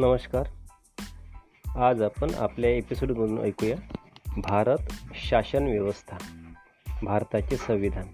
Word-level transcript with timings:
नमस्कार. 0.00 0.46
आज 1.78 2.02
आपण 2.02 2.34
आपल्या 2.34 2.70
एपिसोडमधून 2.70 3.38
ऐकूया 3.38 3.76
भारत 4.36 4.78
शासन 5.14 5.62
व्यवस्था 5.62 6.16
भारताचे 7.02 7.56
संविधान. 7.56 8.04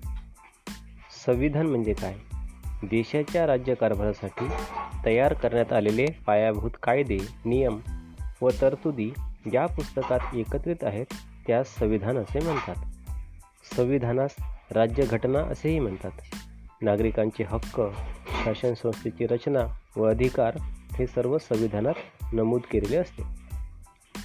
संविधान 1.26 1.66
म्हणजे 1.66 1.92
काय? 1.92 2.14
देशाच्या 2.82 3.46
राज्यकारभारासाठी 3.46 4.48
तयार 5.04 5.32
करण्यात 5.32 5.72
आलेले 5.72 6.06
पायाभूत 6.26 6.70
कायदे 6.82 7.18
नियम 7.44 7.78
व 8.42 8.50
तरतुदी 8.60 9.10
ज्या 9.50 9.66
पुस्तकात 9.66 10.34
एकत्रित 10.34 10.84
आहेत 10.84 11.06
त्यास 11.46 11.76
संविधान 11.76 12.18
असे 12.18 12.40
म्हणतात. 12.40 12.76
संविधानास 13.76 14.34
राज्यघटना 14.70 15.38
असेही 15.38 15.78
म्हणतात. 15.78 16.12
नागरिकांचे 16.82 17.44
हक्क 17.44 17.82
शासन 18.44 18.74
संस्थेची 18.74 19.26
रचना 19.26 19.78
व 19.96 20.04
अधिकार 20.04 20.56
हे 20.98 21.06
सर्व 21.06 21.38
संविधानात 21.38 21.94
नमूद 22.32 22.60
केलेले 22.72 22.96
असते. 22.96 23.22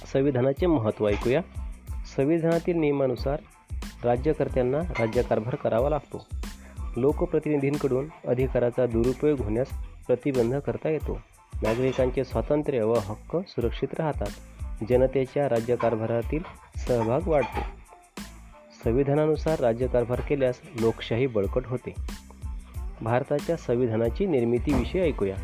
संविधानाचे 0.06 0.66
महत्त्व 0.66 1.08
ऐकूया. 1.08 1.40
संविधानातील 2.16 2.76
नियमानुसार 2.76 3.40
राज्यकर्त्यांना 4.04 4.78
राज्यकारभार 4.78 5.54
करावा 5.54 5.90
लागतो. 5.90 6.26
लोकप्रतिनिधींकडून 6.96 8.08
अधिकाराचा 8.28 8.86
दुरुपयोग 8.86 9.40
होण्यास 9.40 9.66
प्रतिबंध 10.06 10.54
करता 10.54 10.88
येतो. 10.88 11.20
नागरिकांचे 11.62 12.24
स्वातंत्र्य 12.24 12.82
व 12.82 12.94
हक्क 12.94 13.36
सुरक्षित 13.36 13.88
राहतात. 13.98 14.30
जनतेच्या 14.88 15.48
राज्यकारभारातील 15.48 16.42
सहभाग 16.76 17.20
वाढतो. 17.26 17.60
संविधानानुसार 18.84 19.60
राज्यकारभार 19.60 20.20
केल्यास 20.20 20.60
लोकशाही 20.80 21.26
बळकट 21.26 21.66
होते. 21.66 21.94
भारताच्या 23.00 23.56
संविधानाची 23.56 24.26
निर्मितीविषयी 24.26 25.00
ऐकूया. 25.00 25.36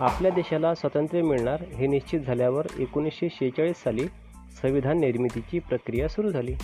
आपल्या 0.00 0.30
देशाला 0.30 0.74
स्वातंत्र्य 0.74 1.22
मिळणार 1.22 1.62
हे 1.62 1.86
निश्चित 1.86 2.20
झाल्यावर 2.20 2.66
एकोणीसशे 2.78 3.28
शेहेचाळीस 3.28 3.76
साली 3.76 4.06
संविधान 4.62 4.98
निर्मितीची 4.98 5.58
प्रक्रिया 5.58 6.08
सुरू 6.08 6.30
झाली. 6.30 6.54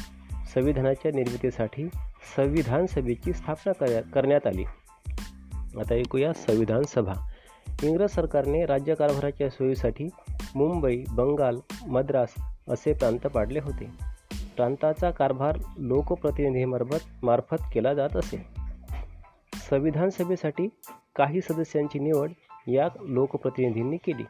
संविधानाच्या 0.55 1.13
निर्मितीसाठी 1.15 1.89
संविधान 2.37 2.87
सभेची 2.87 3.33
स्थापना 3.33 4.01
करण्यात 4.01 4.47
आली. 4.47 4.65
आता 5.79 5.95
ऐकूया 5.95 6.33
संविधान 6.33 6.83
सभा. 6.83 7.13
इंग्रज 7.83 8.11
सरकारने 8.11 8.67
राज्यकारभाराच्या 8.67 9.51
सोयीसाठी 9.51 10.09
मुंबई 10.55 11.05
बंगाल 11.09 11.59
मद्रास 11.87 12.35
असे 12.69 12.93
प्रांत 12.93 13.27
पाडले 13.27 13.59
होते. 13.59 13.85
प्रांताचा 14.57 15.11
कारभार 15.11 15.59
लोकप्रतिनिधीमार्फत 15.79 17.25
मार्फत 17.25 17.65
केला 17.75 17.95
जात 17.95 18.17
असे. 18.17 18.47
संविधान 19.55 20.11
सभेसाठी 20.11 20.69
काही 21.17 21.41
सदस्यांची 21.41 21.99
निवड 21.99 22.31
या 22.69 22.89
लोकप्रतिनिधींनी 23.01 23.97
केली. 23.97 24.25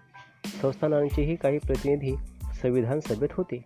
संस्थानांचेही 0.63 1.37
काही 1.37 1.59
प्रतिनिधी 1.59 2.17
संविधान 2.63 3.01
सभेत 3.01 3.29
होते. 3.33 3.65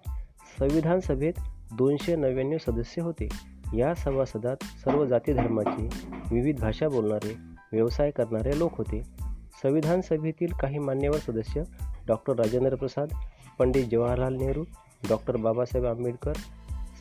संविधान 0.59 1.01
सभेत 1.01 1.33
दोनशे 1.73 2.17
नव्याण्णव 2.17 2.59
सदस्य 2.59 3.03
होते. 3.03 3.29
या 3.77 3.95
सभासदात 3.95 4.57
सर्व 4.85 5.07
जाती 5.07 5.33
धर्माचे 5.33 5.89
विविध 6.33 6.61
भाषा 6.61 6.89
बोलणारे 6.89 7.37
व्यवसाय 7.73 8.11
करणारे 8.11 8.59
लोक 8.59 8.77
होते. 8.77 9.03
संविधान 9.63 10.01
सभेतील 10.01 10.53
काही 10.53 10.79
मान्यवर 10.79 11.17
सदस्य 11.17 11.63
doctor 12.07 12.33
Rajendra 12.33 12.77
Prasad 12.77 13.09
Pandit 13.59 13.85
Jawaharlal 13.85 14.35
Nehru 14.35 14.63
doctor 15.09 15.37
Babasaheb 15.37 15.87
Ambedkar 15.87 16.33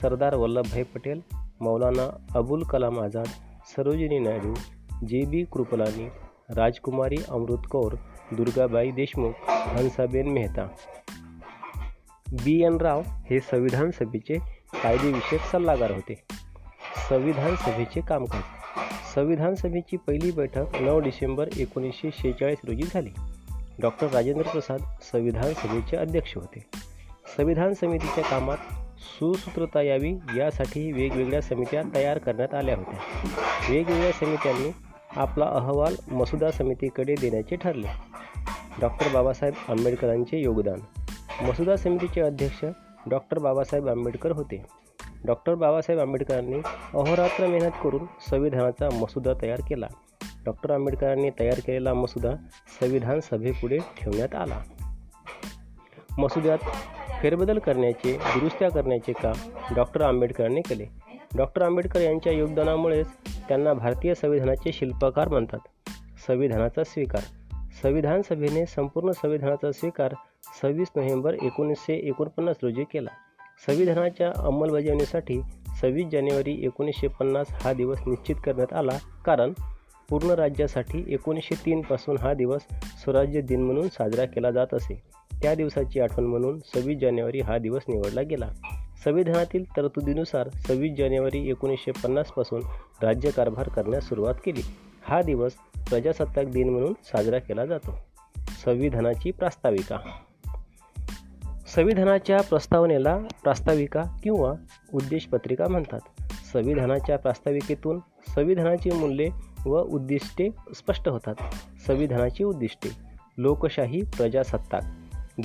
Sardar 0.02 0.36
Vallabhbhai 0.36 0.84
Patel 0.84 1.22
Maulana 1.62 2.18
Abul 2.36 2.64
Kalam 2.64 3.00
Azad 3.00 3.28
Sarojini 3.76 4.20
Naidu 4.20 4.54
J 5.08 5.26
B 5.26 5.44
Kripalani 5.44 6.08
Rajkumari 6.52 7.18
Amrit 7.30 7.62
Kaur 7.72 7.94
Durgabai 8.34 8.92
Deshmukh 8.92 9.34
Hansaben 9.50 10.30
Mehta. 10.30 10.68
B. 12.34 12.64
N. 12.64 12.78
Rao 12.78 13.02
हे 13.02 13.40
संविधान 13.40 13.92
सभेचे 13.92 14.38
कायदेविषयक 14.84 15.42
सल्लागार 15.42 15.92
होते. 15.92 16.14
संविधान 17.10 17.56
सभेचे 17.56 18.02
कामकाज. 18.02 18.42
संविधान 19.16 19.56
सभेची 19.56 19.98
पहिली 19.98 20.32
बैठक 20.32 20.76
नऊ 20.82 21.00
डिसेंबर 21.00 21.50
एकोणीसशे 21.58 22.10
शेहेचाळीस 22.12 22.58
रोजी 22.64 22.84
झाली. 22.84 23.10
डॉक्टर 23.80 24.08
राजेंद्र 24.08 24.48
प्रसाद 24.48 24.80
संविधान 25.02 25.54
सभेचे 25.54 25.98
अध्यक्ष 25.98 26.36
होते. 26.36 26.60
संविधान 27.38 27.74
समितीच्या 27.74 28.24
कामात 28.24 28.58
सुसूत्रता 29.00 29.82
यावी 29.82 30.14
यासाठी 30.38 30.92
वेगवेगळ्या 30.92 31.42
समित्या 31.42 31.84
तयार 31.96 32.18
करण्यात 32.18 32.54
आल्या 32.54 32.76
होत्या. 32.76 33.00
वेगवेगळ्या 33.70 34.12
समित्यांनी 34.12 34.72
आपला 35.16 35.46
अहवाल 35.46 35.96
मसुदा 36.12 36.52
समितीकडे 36.52 37.16
देण्याचे 37.22 37.56
ठरले. 37.56 37.88
डॉक्टर 38.82 39.08
बाबासाहेब 39.14 39.54
आंबेडकरांचे 39.70 40.42
योगदान. 40.42 40.80
मसुदा 41.46 41.76
समितीचे 41.76 42.22
अध्यक्ष 42.22 42.66
डॉक्टर 43.10 43.40
बाबासाहेब 43.40 43.88
आंबेडकर 43.88 44.32
होते. 44.32 44.64
डॉक्टर 45.26 45.56
बाबासाहेब 45.56 46.02
आंबेडकरांनी 46.02 46.58
अहोरात्र 46.94 47.48
मेहनत 47.48 47.72
करून 47.84 48.06
संविधानाचा 48.30 48.90
मसुदा 48.96 49.34
तयार 49.42 49.60
केला. 49.70 49.88
डॉक्टर 50.46 50.72
आंबेडकरांनी 50.72 51.30
तयार 51.40 51.60
केलेला 51.60 51.94
मसुदा 51.94 52.32
संविधान 52.80 53.20
सभेपुढे 53.20 53.78
ठेवण्यात 53.78 54.36
आला. 54.36 54.60
मसुद्यात 56.18 56.58
फेरबदल 57.22 57.60
करण्याचे 57.60 58.14
दुरुस्त्या 58.14 58.72
करण्याचे 58.72 59.14
काम 59.14 59.36
डॉक्टर 59.76 60.02
आंबेडकरांनी 60.02 60.62
केले. 60.62 61.09
डॉक्टर 61.36 61.62
आंबेडकर 61.62 62.02
यांच्या 62.02 62.34
योगदानामुळेच 62.34 63.08
त्यांना 63.48 63.74
भारतीय 63.74 64.16
संविधानाचे 64.16 64.72
शिल्पकार 64.72 65.28
म्हणतात. 65.28 65.60
संविधानाचा 66.28 66.84
स्वीकार. 66.84 67.22
संविधान 67.82 68.22
सभेने 68.22 68.66
संपूर्ण 68.66 69.12
संविधानाचा 69.12 69.72
स्वीकार 69.72 70.14
सव्वीस 70.62 70.88
नोव्हेंबर 70.96 71.34
एकोणीसशे 71.34 71.94
एकोणपन्नास 71.94 72.56
रोजी 72.64 72.84
केला. 72.84 73.10
संविधानाच्या 73.68 74.32
अंमलबजावणीसाठी 74.36 75.42
सव्वीस 75.82 76.08
जानेवारी 76.12 76.66
एकोणीसशे 76.66 77.08
पन्नास 77.08 77.48
हा 77.52 77.74
दिवस 77.74 78.00
निश्चित 78.08 78.36
करण्यात 78.46 78.74
आला. 78.74 78.98
कारण 79.26 79.54
पूर्ण 80.10 80.30
राज्यासाठी 80.30 81.04
एकोणीसशे 81.08 81.56
तीनपासून 81.66 82.18
हा 82.18 82.34
दिवस 82.34 82.62
स्वराज्य 83.04 83.42
दिन 83.42 83.62
म्हणून 83.64 83.88
साजरा 83.88 84.26
केला 84.26 84.52
जात 84.52 84.68
असे. 84.74 85.02
त्या 85.42 85.56
दिवसाची 85.56 86.00
आठवण 86.00 86.24
म्हणून 86.24 86.60
सव्वीस 86.60 87.00
जानेवारी 87.00 87.40
हा 87.40 87.58
दिवस 87.58 87.82
निवडला 87.88 88.22
गेला. 88.22 88.50
संविधानातील 89.04 89.64
तरतुदीनुसार 89.78 90.50
सव्वीस 90.50 90.98
जानेवारी 90.98 91.50
एकोणीसशे 91.50 91.92
पन्नासपासून 91.92 92.62
राज्यकारभार 93.02 93.70
करण्यास 93.70 94.04
सुरुवात 94.10 94.34
केली. 94.46 94.62
हा 95.04 95.22
दिवस 95.22 95.52
प्रजासत्ताक 95.90 96.46
दिन 96.46 96.70
म्हणून 96.70 96.94
साजरा 97.04 97.40
केला 97.40 97.66
जातो. 97.66 97.98
संविधानाची 98.38 99.32
प्रास्ताविका. 99.32 99.98
संविधानाच्या 101.68 102.42
प्रस्तावनेला 102.42 103.18
प्रास्ताविका 103.44 104.04
किंवा 104.24 104.54
उद्देशपत्रिका 104.94 105.68
म्हणतात. 105.68 106.22
संविधानाच्या 106.54 107.18
प्रास्ताविकेतून 107.18 108.00
संविधानाची 108.28 108.92
मूल्ये 108.92 109.30
व 109.66 109.82
उद्दिष्टे 109.82 110.50
स्पष्ट 110.76 111.10
होतात. 111.10 111.36
संविधानाची 111.88 112.44
उद्दिष्टे. 112.44 112.90
लोकशाही 113.38 114.02
प्रजासत्ताक. 114.02 114.82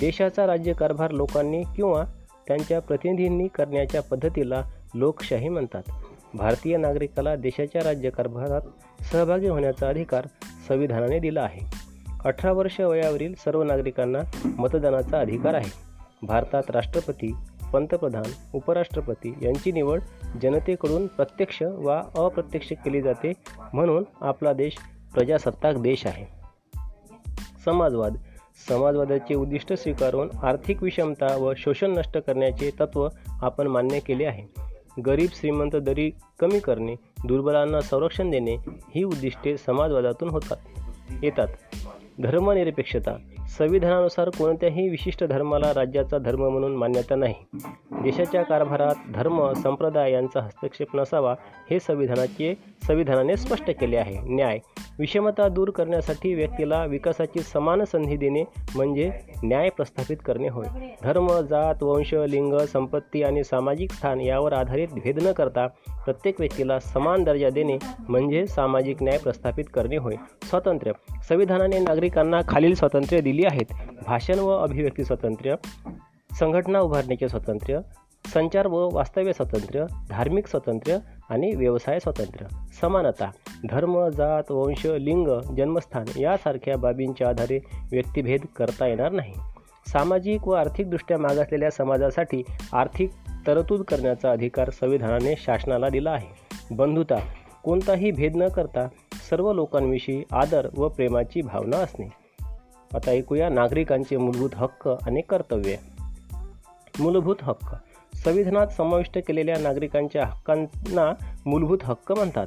देशाचा 0.00 0.46
राज्यकारभार 0.46 1.10
लोकांनी 1.10 1.62
किंवा 1.76 2.04
त्यांच्या 2.46 2.80
प्रतिनिधींनी 2.80 3.48
करण्याच्या 3.48 4.02
पद्धतीला 4.02 4.62
लोकशाही 4.94 5.48
म्हणतात. 5.48 5.82
भारतीय 6.34 6.76
नागरिकाला 6.76 7.36
देशाच्या 7.36 7.82
राज्यकारभारात 7.84 8.60
सहभागी 9.04 9.48
होण्याचा 9.48 9.88
अधिकार 9.88 10.26
संविधानाने 10.68 11.18
दिला 11.18 11.42
आहे. 11.42 11.76
अठरा 12.24 12.52
वर्ष 12.52 12.80
वयावरील 12.80 13.34
सर्व 13.34 13.62
नागरिकांना 13.62 14.48
मतदानाचा 14.58 15.20
अधिकार 15.20 15.54
आहे. 15.54 15.70
भारतात 16.22 16.62
राष्ट्रपती 16.68 17.34
पंतप्रधान 17.74 18.22
उपराष्ट्रपती 18.54 19.34
यांची 19.42 19.72
निवड 19.72 20.00
जनतेकडून 20.42 21.06
प्रत्यक्ष 21.06 21.62
वा 21.62 22.02
अप्रत्यक्ष 22.14 22.72
केली 22.72 23.02
जाते 23.02 23.32
म्हणून 23.72 24.04
आपला 24.20 24.52
देश 24.52 24.76
प्रजासत्ताक 25.14 25.74
देश 25.74 26.06
आहे. 26.06 26.26
समाजवाद. 27.64 28.16
समाजवादाचे 28.68 29.34
उद्दिष्ट 29.34 29.72
स्वीकारून 29.72 30.28
आर्थिक 30.42 30.82
विषमता 30.82 31.36
व 31.36 31.52
शोषण 31.56 31.90
नष्ट 31.90 32.18
करण्याचे 32.18 32.70
तत्त्व 32.80 33.08
आपण 33.28 33.66
मान्य 33.66 34.00
केले 34.00 34.24
आहे. 34.24 34.60
गरीब 35.06 35.28
श्रीमंत 35.32 35.76
दरी 35.76 36.10
कमी 36.40 36.58
करणे 36.58 36.94
दुर्बलांना 37.24 37.80
संरक्षण 37.80 38.30
देणे 38.30 38.56
ही 38.94 39.02
उद्दिष्टे 39.02 39.56
समाजवादातून 39.56 40.28
होतात. 40.28 40.56
येतात. 41.22 41.48
धर्मनिरपेक्षता. 42.22 43.16
संविधानानुसार 43.48 44.28
कोणत्याही 44.28 44.88
विशिष्ट 44.88 45.24
धर्माला 45.24 45.72
राज्याचा 45.74 46.18
धर्म 46.18 46.48
म्हणून 46.48 46.76
मान्यता 46.76 47.14
नाही. 47.14 47.34
देशाच्या 48.02 48.42
कारभारात 48.42 48.94
धर्म 49.14 49.52
संप्रदाय 49.52 50.12
यांचा 50.12 50.40
हस्तक्षेप 50.40 50.96
नसावा 50.96 51.34
हे 51.70 51.80
संविधानाचे 51.80 52.54
संविधानाने 52.86 53.36
स्पष्ट 53.36 53.70
केले 53.70 53.96
आहे. 53.96 54.34
न्याय. 54.34 54.58
विषमता 54.98 55.48
दूर 55.48 55.70
करण्यासाठी 55.70 56.34
व्यक्तीला 56.34 56.84
विकासाची 56.84 57.40
समान 57.40 57.84
संधी 57.84 58.16
देणे 58.16 58.44
म्हणजे 58.76 59.10
न्याय 59.44 59.68
प्रस्थापित 59.68 60.16
करणे 60.24 60.48
होय. 60.48 60.66
धर्म 61.02 61.40
जात 61.40 61.82
वंश 61.82 62.14
लिंग 62.14 62.58
संपत्ती 62.58 63.22
आणि 63.22 63.44
सामाजिक 63.44 63.92
स्थान 63.92 64.20
यावर 64.20 64.52
आधारित 64.52 64.88
भेद 64.88 65.18
न 65.22 65.32
करता 65.32 65.66
प्रत्येक 66.04 66.40
व्यक्तीला 66.40 66.78
समान 66.78 67.24
दर्जा 67.24 67.50
देणे 67.50 67.78
म्हणजे 68.08 68.46
सामाजिक 68.46 69.02
न्याय 69.02 69.18
प्रस्थापित 69.18 69.64
करणे 69.74 69.96
होय. 69.96 70.14
स्वातंत्र्य. 70.42 70.92
संविधानाने 71.28 71.78
नागरिकांना 71.78 72.40
खालील 72.48 72.74
स्वातंत्र्य 72.74 73.20
दिले 73.20 73.33
दिली 73.34 73.46
आहेत. 73.46 73.72
भाषण 74.06 74.38
व 74.38 74.48
अभिव्यक्ती 74.48 75.04
स्वातंत्र्य 75.04 75.54
संघटना 76.40 76.80
उभारण्याचे 76.80 77.28
स्वातंत्र्य 77.28 77.80
संचार 78.34 78.66
व 78.66 78.88
वास्तव्य 78.92 79.32
स्वातंत्र्य 79.32 79.84
धार्मिक 80.10 80.46
स्वातंत्र्य 80.46 80.98
आणि 81.30 81.50
व्यवसाय 81.56 81.98
स्वातंत्र्य 81.98 82.46
समानता 82.80 83.30
धर्म 83.70 84.08
जात 84.08 84.50
वंश 84.50 84.86
लिंग 84.86 85.54
जन्मस्थान 85.56 86.04
यासारख्या 86.16 86.76
बाबींच्या 86.76 87.28
आधारे 87.28 87.58
व्यक्तिभेद 87.92 88.40
करता 88.56 88.86
येणार 88.86 89.12
नाही. 89.12 89.32
सामाजिक 89.86 90.48
व 90.48 90.52
आर्थिकदृष्ट्या 90.52 91.18
मागासलेल्या 91.18 91.70
समाजासाठी 91.70 92.42
आर्थिक 92.72 93.10
तरतूद 93.46 93.82
करण्याचा 93.82 94.30
अधिकार 94.30 94.70
संविधानाने 94.70 95.34
शासनाला 95.38 95.88
दिला 95.88 96.10
आहे. 96.10 96.28
बंधुता 96.70 97.16
कोणताही 97.64 98.10
भेद 98.10 98.36
न 98.36 98.48
करता 98.48 98.88
सर्व 99.30 99.52
लोकांविषयी 99.52 100.22
आदर 100.32 100.68
व 100.76 100.88
प्रेमाची 100.88 101.42
भावना 101.42 101.76
असणे. 101.76 102.23
आता 102.94 103.10
ऐकूया 103.10 103.48
नागरिकांचे 103.48 104.16
मूलभूत 104.16 104.50
हक्क 104.54 104.88
आणि 104.88 105.20
कर्तव्य. 105.20 105.76
मूलभूत 107.00 107.36
हक्क. 107.42 107.76
संविधानात 108.16 108.66
समाविष्ट 108.66 109.18
केलेल्या 109.18 109.56
नागरिकांच्या 109.58 110.24
हक्कांना 110.24 111.12
मूलभूत 111.46 111.78
हक्क 111.82 112.12
म्हणतात. 112.12 112.46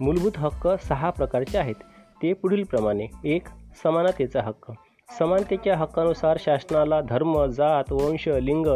मूलभूत 0.00 0.32
हक्क 0.36 0.68
सहा 0.88 1.10
प्रकारचे 1.10 1.58
आहेत. 1.58 1.74
ते 2.22 2.32
पुढीलप्रमाणे 2.32 3.06
एक 3.24 3.46
समानतेचा 3.82 4.40
हक्क. 4.42 4.72
समानतेच्या 5.18 5.76
हक्कानुसार 5.76 6.36
शासनाला 6.40 7.00
धर्म 7.00 7.46
जात 7.46 7.92
वंश 7.92 8.28
लिंग 8.28 8.66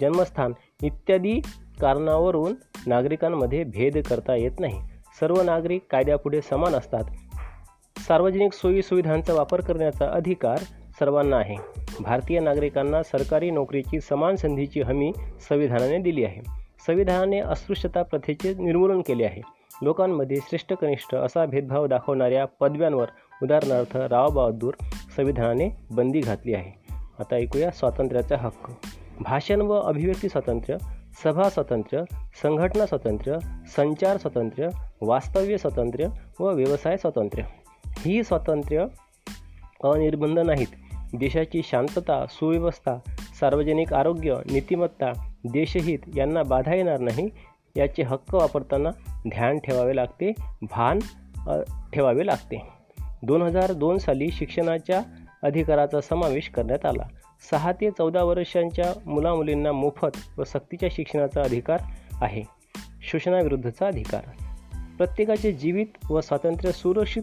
जन्मस्थान 0.00 0.52
इत्यादी 0.82 1.40
कारणावरून 1.80 2.54
नागरिकांमध्ये 2.86 3.64
भेद 3.64 3.98
करता 3.98 4.34
येत 4.34 4.60
नाही. 4.60 4.80
सर्व 5.20 5.42
नागरिक 5.42 5.82
कायद्यापुढे 5.90 6.42
समान 6.42 6.74
असतात. 6.74 7.04
सार्वजनिक 8.08 8.52
सोयी 8.52 8.82
सुविधांचा 8.82 9.34
वापर 9.34 9.60
करण्याचा 9.60 10.06
अधिकार 10.06 10.56
सर्वांना 10.98 11.36
आहे. 11.36 11.56
भारतीय 12.00 12.40
नागरिकांना 12.40 13.02
सरकारी 13.02 13.50
नोकरीची 13.50 14.00
समान 14.00 14.36
संधीची 14.36 14.80
हमी 14.80 15.12
संविधानाने 15.40 15.98
दिली 15.98 16.24
आहे. 16.24 16.42
संविधानाने 16.86 17.40
अस्पृश्यता 17.40 18.02
प्रथेचे 18.02 18.54
निर्मूलन 18.54 19.00
केले 19.00 19.24
आहे. 19.24 19.42
लोकांमध्ये 19.82 20.36
श्रेष्ठ 20.36 20.72
कनिष्ठ 20.72 21.14
असा 21.14 21.46
भेदभाव 21.46 21.86
दाखवणाऱ्या 21.86 22.44
पदव्यांवर 22.44 23.06
उदाहरणार्थ 23.42 23.96
रावबहादूर 23.96 24.74
संविधानाने 25.16 25.76
बंदी 25.90 26.20
घातली 26.20 26.54
आहे. 26.54 26.94
आता 27.18 27.36
ऐकूया 27.36 27.70
स्वातंत्र्याचा 27.70 28.36
हक्क. 28.36 28.70
भाषण 29.20 29.60
व 29.60 29.72
अभिव्यक्ती 29.72 30.28
स्वातंत्र्य 30.28 30.78
सभा 31.24 31.48
स्वातंत्र्य 31.48 32.02
संघटना 32.42 32.86
स्वातंत्र्य 32.86 33.38
संचार 33.76 34.16
स्वातंत्र्य 34.16 34.68
वास्तव्य 35.00 35.58
स्वातंत्र्य 35.58 36.08
व 36.40 36.50
व्यवसाय 36.50 36.96
स्वातंत्र्य. 36.96 37.42
ही 37.98 38.22
स्वातंत्र्य 38.24 38.86
अनिर्बंध 39.84 40.38
नाहीत. 40.38 40.66
देशाची 41.14 41.60
शांतता 41.64 42.26
सुव्यवस्था 42.26 42.98
सार्वजनिक 43.40 43.94
आरोग्य 43.94 44.34
नीतिमत्ता 44.50 45.12
देशहित 45.44 45.98
यांना 46.16 46.42
बाधा 46.42 46.74
येणार 46.74 47.00
नाही 47.00 47.28
याचे 47.76 48.02
हक्क 48.02 48.34
वापरताना 48.34 48.90
ध्यान 49.28 49.58
ठेवावे 49.58 49.96
लागते 49.96 50.32
भान 50.62 50.98
ठेवावे 51.92 52.26
लागते. 52.26 52.68
दोन 53.22 53.42
हजार 53.42 53.72
दोन 53.72 53.98
साली 53.98 54.30
शिक्षणाच्या 54.30 55.02
अधिकाराचा 55.42 56.00
समावेश 56.00 56.48
करण्यात 56.48 56.86
आला. 56.86 57.08
सहा 57.50 57.72
ते 57.72 57.90
चौदा 57.90 58.22
वर्षांच्या 58.22 58.92
मुलामुलींना 59.06 59.72
मोफत 59.72 60.38
व 60.38 60.44
सक्तीच्या 60.44 60.88
शिक्षणाचा 60.92 61.42
अधिकार 61.42 61.78
आहे. 62.12 62.42
शोषणाविरुद्धचा 63.02 63.86
अधिकार. 63.86 64.22
प्रत्येकाचे 64.98 65.52
जीवित 65.52 65.86
व 66.10 66.20
स्वातंत्र्य 66.20 66.72
सुरक्षित 66.72 67.22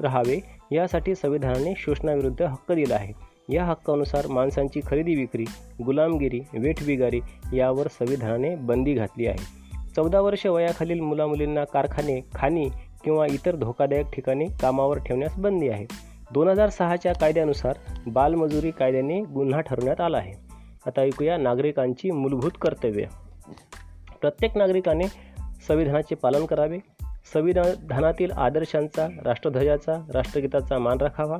राहावे 0.00 0.40
यासाठी 0.72 1.14
संविधानाने 1.14 1.74
शोषणाविरुद्ध 1.76 2.42
हक्क 2.42 2.72
दिला 2.72 2.94
आहे. 2.94 3.12
या 3.48 3.64
हक्कानुसार 3.64 4.26
माणसांची 4.26 4.80
खरेदी 4.86 5.14
विक्री 5.14 5.44
गुलामगिरी 5.84 6.40
वेठबिगारी 6.52 7.20
यावर 7.52 7.86
संविधानाने 7.88 8.56
बंदी 8.56 8.94
घातली 8.94 9.26
आहे. 9.26 9.66
चौदा 9.96 10.20
वर्ष 10.20 10.46
वयाखालील 10.46 11.00
मुलामुलींना 11.00 11.64
कारखाने 11.64 12.24
खाणी 12.34 12.68
किंवा 13.04 13.26
इतर 13.26 13.56
धोकादायक 13.56 14.06
ठिकाणी 14.06 14.44
कामावर 14.60 14.98
ठेवण्यास 14.98 15.36
बंदी 15.38 15.68
आहे. 15.68 15.86
दोन 16.32 16.48
हजार 16.48 16.68
सहाच्या 16.68 17.12
कायद्यानुसार 17.12 17.76
बालमजुरी 18.06 18.70
कायद्याने 18.70 19.20
गुन्हा 19.20 19.60
ठरवण्यात 19.60 20.00
आला 20.00 20.16
आहे. 20.16 20.32
आता 20.86 21.00
ऐकूया 21.00 21.36
नागरिकांची 21.36 22.10
मूलभूत 22.10 22.50
कर्तव्य. 22.62 23.04
प्रत्येक 24.20 24.56
नागरिकाने 24.56 25.04
संविधानाचे 25.68 26.14
पालन 26.14 26.46
करावे 26.46 26.78
संविधानातील 27.32 28.30
आदर्शांचा 28.30 29.06
राष्ट्रध्वजाचा 29.24 29.94
राष्ट्रगीताचा 30.14 30.78
मान 30.78 30.98
राखावा. 31.00 31.38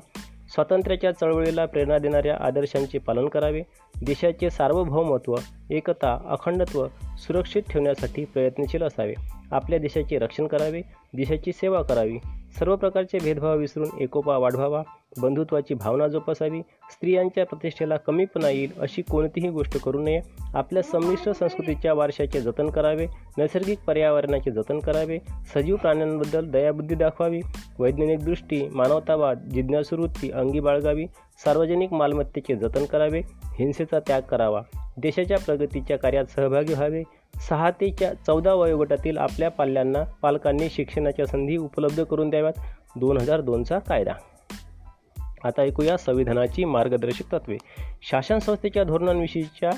स्वातंत्र्याच्या 0.48 1.12
चळवळीला 1.12 1.66
प्रेरणा 1.66 1.98
देणाऱ्या 1.98 2.36
आदर्शांचे 2.40 2.98
पालन 2.98 3.28
करावे. 3.28 3.62
देशाचे 4.02 4.50
सार्वभौमत्व 4.50 5.34
एकता 5.70 6.18
अखंडत्व 6.26 6.86
सुरक्षित 7.18 7.62
ठेवण्यासाठी 7.70 8.24
प्रयत्नशील 8.24 8.82
असावे. 8.82 9.14
आपल्या 9.52 9.78
देशाचे 9.78 10.18
रक्षण 10.18 10.46
करावे 10.46 10.80
देशाची 11.14 11.52
सेवा 11.52 11.82
करावी. 11.82 12.18
सर्व 12.58 12.76
प्रकारचे 12.76 13.18
भेदभाव 13.18 13.56
विसरून 13.56 13.88
एकोपा 14.00 14.36
वाढवावा. 14.36 14.82
बंधुत्वाची 15.22 15.74
भावना 15.74 16.08
जोपासावी. 16.08 16.60
स्त्रियांच्या 16.60 17.46
प्रतिष्ठेला 17.46 17.96
कमीपणा 17.96 18.48
येईल 18.48 18.72
अशी 18.80 19.02
कोणतीही 19.02 19.48
गोष्ट 19.48 19.80
करू 19.80 20.00
नये. 20.00 20.20
आपल्या 20.54 20.82
संमिश्र 20.82 21.32
संस्कृतीच्या 21.32 21.94
वारशाचे 21.94 22.40
जतन 22.40 22.70
करावे. 22.70 23.06
नैसर्गिक 23.38 23.78
पर्यावरणाचे 23.86 24.50
जतन 24.50 24.78
करावे. 24.78 25.18
सजीव 25.54 25.76
प्राण्यांबद्दल 25.76 26.50
दयाबुद्धी 26.50 26.94
दाखवावी. 26.94 27.40
वैज्ञानिक 27.78 28.24
दृष्टी 28.24 28.68
मानवतावाद 28.68 29.38
जिज्ञासुवृत्ती 29.38 30.30
अंगी 30.30 30.60
बाळगावी. 30.60 31.06
सार्वजनिक 31.44 31.92
मालमत्तेचे 31.92 32.56
जतन 32.56 32.84
करावे. 32.84 33.20
हिंसेचा 33.58 34.00
त्याग 34.00 34.22
करावा. 34.22 34.62
देशाच्या 34.98 35.38
प्रगतीच्या 35.38 35.98
कार्यात 35.98 36.24
सहभागी 36.24 36.74
व्हावे. 36.74 37.02
सहा 37.48 37.70
ते 37.70 37.90
च्या 37.90 38.14
चौदा 38.14 38.54
वयोगटातील 38.54 39.18
आपल्या 39.18 39.50
पाल्यांना 39.50 40.02
पालकांनी 40.22 40.68
शिक्षणाच्या 40.70 41.26
संधी 41.26 41.56
उपलब्ध 41.56 42.04
करून 42.04 42.30
द्याव्यात. 42.30 42.52
दोन 42.96 43.16
हजार 43.16 43.40
दोनचा 43.40 43.78
कायदा. 43.78 44.12
आता 45.44 45.62
ऐकूया 45.62 45.96
संविधानाची 45.96 46.64
मार्गदर्शक 46.64 47.32
तत्वे. 47.32 47.56
शासन 48.02 48.38
संस्थेच्या 48.38 48.84
धोरणांविषयीच्या 48.84 49.70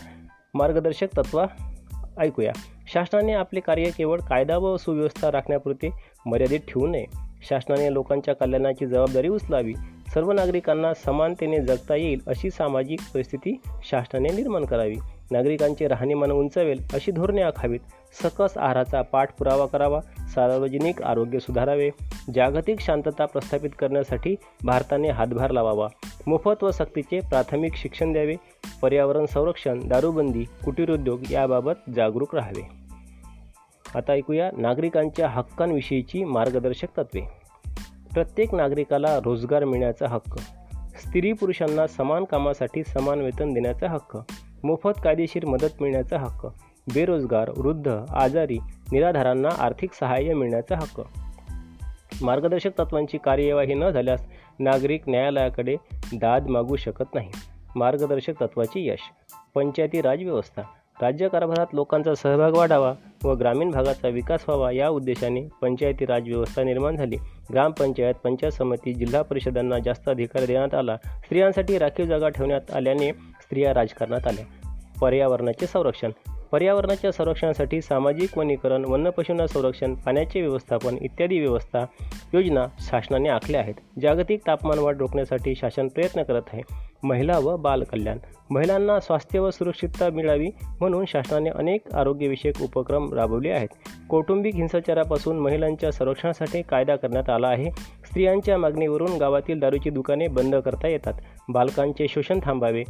मार्गदर्शक 0.55 1.07
तत्व 1.17 1.45
ऐकूया. 2.19 2.53
शासनाने 2.93 3.33
आपले 3.33 3.61
कार्य 3.61 3.91
केवळ 3.91 4.21
कायदा 4.21 4.57
व 4.57 4.77
सुव्यवस्था 4.77 5.33
राखण्यापुरते 5.33 5.91
मर्यादित 6.27 6.61
ठेवू 6.61 6.87
नये. 6.87 7.28
शासनाने 7.43 7.95
लोकांच्या 7.95 8.35
कल्याणाची 8.35 8.87
जबाबदारी 8.87 9.29
उचलावी. 9.29 9.75
सर्व 10.15 10.33
नागरिकांना 10.33 10.95
समानतेने 10.95 11.61
जगता 11.61 11.95
येईल 11.95 12.21
अशी 12.27 12.51
सामाजिक 12.51 12.99
परिस्थिती 13.15 13.61
शासनाने 13.85 14.29
निर्माण 14.29 14.65
करावी. 14.65 14.97
नागरिकांचे 15.31 15.89
राहणीमान 15.89 16.31
उंचावेल 16.31 16.79
अशी 16.95 17.13
धोरणे 17.13 17.43
आखावीत. 17.43 17.81
सकस 18.23 18.53
आहाराचा 18.57 19.03
पाठपुरावा 19.03 19.67
करावा. 19.67 20.01
सार्वजनिक 20.01 21.03
आरोग्य 21.03 21.39
सुधारावे. 21.39 21.91
जागतिक 22.35 22.81
शांतता 22.81 23.25
प्रस्थापित 23.25 23.71
करण्यासाठी 23.79 24.37
भारताने 24.65 25.09
हातभार 25.09 25.51
लावावा. 25.51 25.89
मोफत 26.27 26.65
व 26.65 26.71
सक्तीचे 26.71 27.21
प्राथमिक 27.21 27.75
शिक्षण 27.75 28.13
द्यावे. 28.13 28.35
पर्यावरण 28.83 29.27
संरक्षण 29.27 29.89
दारूबंदी 29.89 30.45
कुटीरोद्योग 30.65 31.21
याबाबत 31.31 31.91
जागरूक 31.97 32.35
राहावे. 32.35 32.78
आता 33.95 34.13
ऐकूया 34.13 34.51
नागरिकांच्या 34.57 35.29
हक्कांविषयीची 35.29 36.25
मार्गदर्शक 36.25 36.89
तत्वे. 36.99 37.21
प्रत्येक 38.13 38.55
नागरिकाला 38.55 39.21
रोजगार 39.25 39.65
मिळण्याचा 39.65 40.07
हक्क 40.09 40.39
स्त्री 40.99 41.33
पुरुषांना 41.33 41.87
समान 41.87 42.25
कामासाठी 42.25 42.85
समान 42.85 43.21
वेतन 43.21 43.53
देण्याचा 43.53 43.89
हक्क 43.89 44.19
मोफत 44.65 45.01
कायदेशीर 45.05 45.45
मदत 45.45 45.83
मिळण्याचा 45.83 46.19
हक्क 46.19 46.47
बेरोजगार 46.95 47.51
वृद्ध 47.57 48.01
आजारी 48.11 48.59
निराधारांना 48.93 49.49
आर्थिक 49.59 49.93
सहाय्य 49.93 50.35
मिळण्याचा 50.35 50.77
हक्क. 50.77 51.03
मार्गदर्शक 52.23 52.79
तत्वांची 52.79 53.19
कार्यवाही 53.19 53.75
न 53.75 53.91
झाल्यास 53.91 54.27
नागरिक 54.59 55.09
न्यायालयाकडे 55.09 55.77
दाद 56.13 56.47
मागू 56.47 56.77
शकत 56.77 57.15
नाही. 57.15 57.31
मार्गदर्शक 57.77 58.41
तत्वाची 58.41 58.89
यश 58.89 59.01
पंचायती 59.55 60.03
राजव्यवस्था 60.03 60.63
राज्यकारभारात 60.63 61.03
राज्य 61.03 61.29
कारभारात 61.29 61.67
लोकांचा 61.73 62.15
सहभाग 62.15 62.53
वाढावा 62.57 62.95
व 63.25 63.35
ग्रामीण 63.35 63.71
भागाचा 63.71 64.09
विकास 64.09 64.45
व्हावा 64.49 64.71
या 64.71 64.89
उद्देशाने 64.89 65.49
पंचायती 65.63 66.07
राज 66.07 66.23
व्यवस्था 66.29 66.63
निर्माण 66.63 66.97
झाली. 66.97 67.17
ग्रामपंचायत 67.53 68.15
पंचायत 68.15 68.53
समिती 68.53 68.95
जिल्हा 68.95 69.23
परिषदांना 69.23 69.79
जास्त 69.79 70.09
अधिकार 70.09 70.45
देण्यात 70.45 70.75
आला. 70.75 70.97
स्त्रियांसाठी 70.97 71.79
राखीव 71.79 72.07
जागा 72.07 72.29
ठेवण्यात 72.29 72.71
आल्याने 72.75 73.13
स्त्रिया 73.13 73.75
राजकारणात 73.75 74.27
आल्या. 74.27 74.45
पर्यावरणाचे 75.01 75.67
संरक्षण 75.67 76.11
पर्यावरणाच्या 76.53 77.13
संरक्षणासाठी 77.13 77.81
सामाजिक 77.83 78.39
वनीकरण 78.39 78.85
वन्यपशूंना 78.85 79.47
संरक्षण 79.47 79.95
पाण्याचे 79.95 80.41
व्यवस्थापन 80.41 80.97
इत्यादी 81.01 81.41
व्यवस्था 81.41 81.85
योजना 82.35 82.67
शासनाने 82.81 83.29
आखल्या 83.29 83.61
आहेत. 83.61 83.75
जागतिक 84.03 84.41
तापमान 84.47 84.79
वाढ 84.79 84.97
रोखण्यासाठी 84.97 85.55
शासन 85.55 85.89
प्रयत्न 85.89 86.23
करत 86.23 86.43
आहे. 86.53 86.63
महिला 87.03 87.39
व 87.39 87.57
बालकल्याण 87.57 88.19
महिलांना 88.51 89.01
स्वास्थ्य 89.01 89.39
व 89.39 89.51
सुरक्षितता 89.51 90.11
मिळावी 90.11 90.47
म्हणून 90.81 91.05
शासनाने 91.09 91.51
अनेक 91.51 91.95
आरोग्यविषयक 91.95 92.63
उपक्रम 92.63 93.13
राबवले 93.13 93.51
आहेत. 93.51 93.69
कौटुंबिक 94.09 94.55
हिंसाचारापासून 94.55 95.39
महिलांच्या 95.39 95.93
संरक्षणासाठी 95.93 96.63
कायदा 96.63 96.97
करण्यात 96.97 97.31
आला 97.31 97.49
आहे. 97.49 97.71
स्त्रियांच्या 98.07 98.59
मागणीवरून 98.59 99.17
गावातील 99.17 99.61
दारूची 99.61 99.91
दुकाने 99.91 100.29
बंद 100.29 100.57
करता 100.57 100.89
येतात. 100.89 101.15
बालकांचे 101.49 102.09
शोषण 102.09 102.39
थांबावे. 102.43 102.85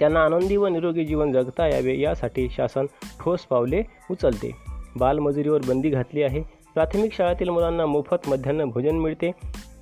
त्यांना 0.00 0.20
आनंदी 0.20 0.56
व 0.56 0.66
निरोगी 0.66 1.04
जीवन 1.04 1.32
जगता 1.32 1.66
यावे 1.66 2.00
यासाठी 2.00 2.48
शासन 2.50 2.86
ठोस 3.20 3.40
पावले 3.40 3.82
उचलते. 4.10 4.50
बालमजुरीवर 4.96 5.60
बंदी 5.68 5.88
घातली 5.88 6.22
आहे. 6.22 6.42
प्राथमिक 6.74 7.12
शाळेतील 7.12 7.48
मुलांना 7.48 7.86
मोफत 7.86 8.28
मध्यान्ह 8.28 8.64
भोजन 8.64 8.98
मिळते. 8.98 9.30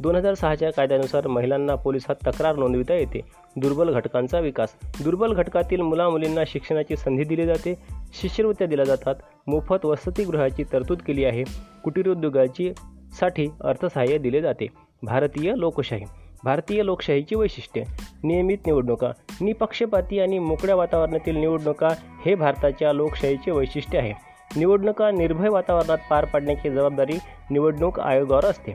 दोन 0.01 0.17
हजार 0.17 0.35
सहाच्या 0.35 0.73
कायद्यानुसार 0.73 1.27
महिलांना 1.27 1.75
पोलिसात 1.75 2.15
तक्रार 2.27 2.57
नोंदविता 2.57 2.95
येते. 2.95 3.21
दुर्बल 3.57 3.93
घटकांचा 3.93 4.39
विकास. 4.39 4.69
दुर्बल 5.05 5.33
घटकातील 5.33 5.81
मुलामुलींना 5.81 6.41
शिक्षणाची 6.47 6.97
संधी 6.97 7.25
दिली 7.25 7.47
जाते. 7.47 7.75
शिष्यवृत्त्या 8.13 8.67
दिल्या 8.67 8.85
जातात. 8.85 9.15
मोफत 9.47 9.85
वसतिगृहाची 9.85 10.65
तरतूद 10.73 10.99
केली 10.99 11.25
आहे. 11.25 11.45
कुटीरोद्योगाची 11.85 12.73
साठी 13.21 13.49
अर्थसहाय्य 13.61 14.19
दिले 14.19 14.41
जाते. 14.41 14.67
भारतीय 15.03 15.53
लोकशाही. 15.57 16.05
भारतीय 16.45 16.85
लोकशाहीची 16.85 17.35
वैशिष्ट्ये. 17.35 17.85
नियमित 18.25 18.59
निवडणुका 18.67 19.11
निपक्षपाती 19.41 20.21
आणि 20.21 20.39
मोकळ्या 20.39 20.77
वातावरणातील 20.77 21.37
निवडणुका 21.37 21.89
हे 22.27 22.35
भारताच्या 22.35 22.93
लोकशाहीचे 22.93 23.51
वैशिष्ट्य 23.51 23.99
आहे. 23.99 24.13
निवडणुका 24.57 25.11
निर्भय 25.11 25.49
वातावरणात 25.49 25.99
पार 26.11 26.25
पाडण्याची 26.25 26.71
जबाबदारी 26.71 27.19
निवडणूक 27.51 28.01
आयोगावर 28.01 28.45
असते. 28.45 28.73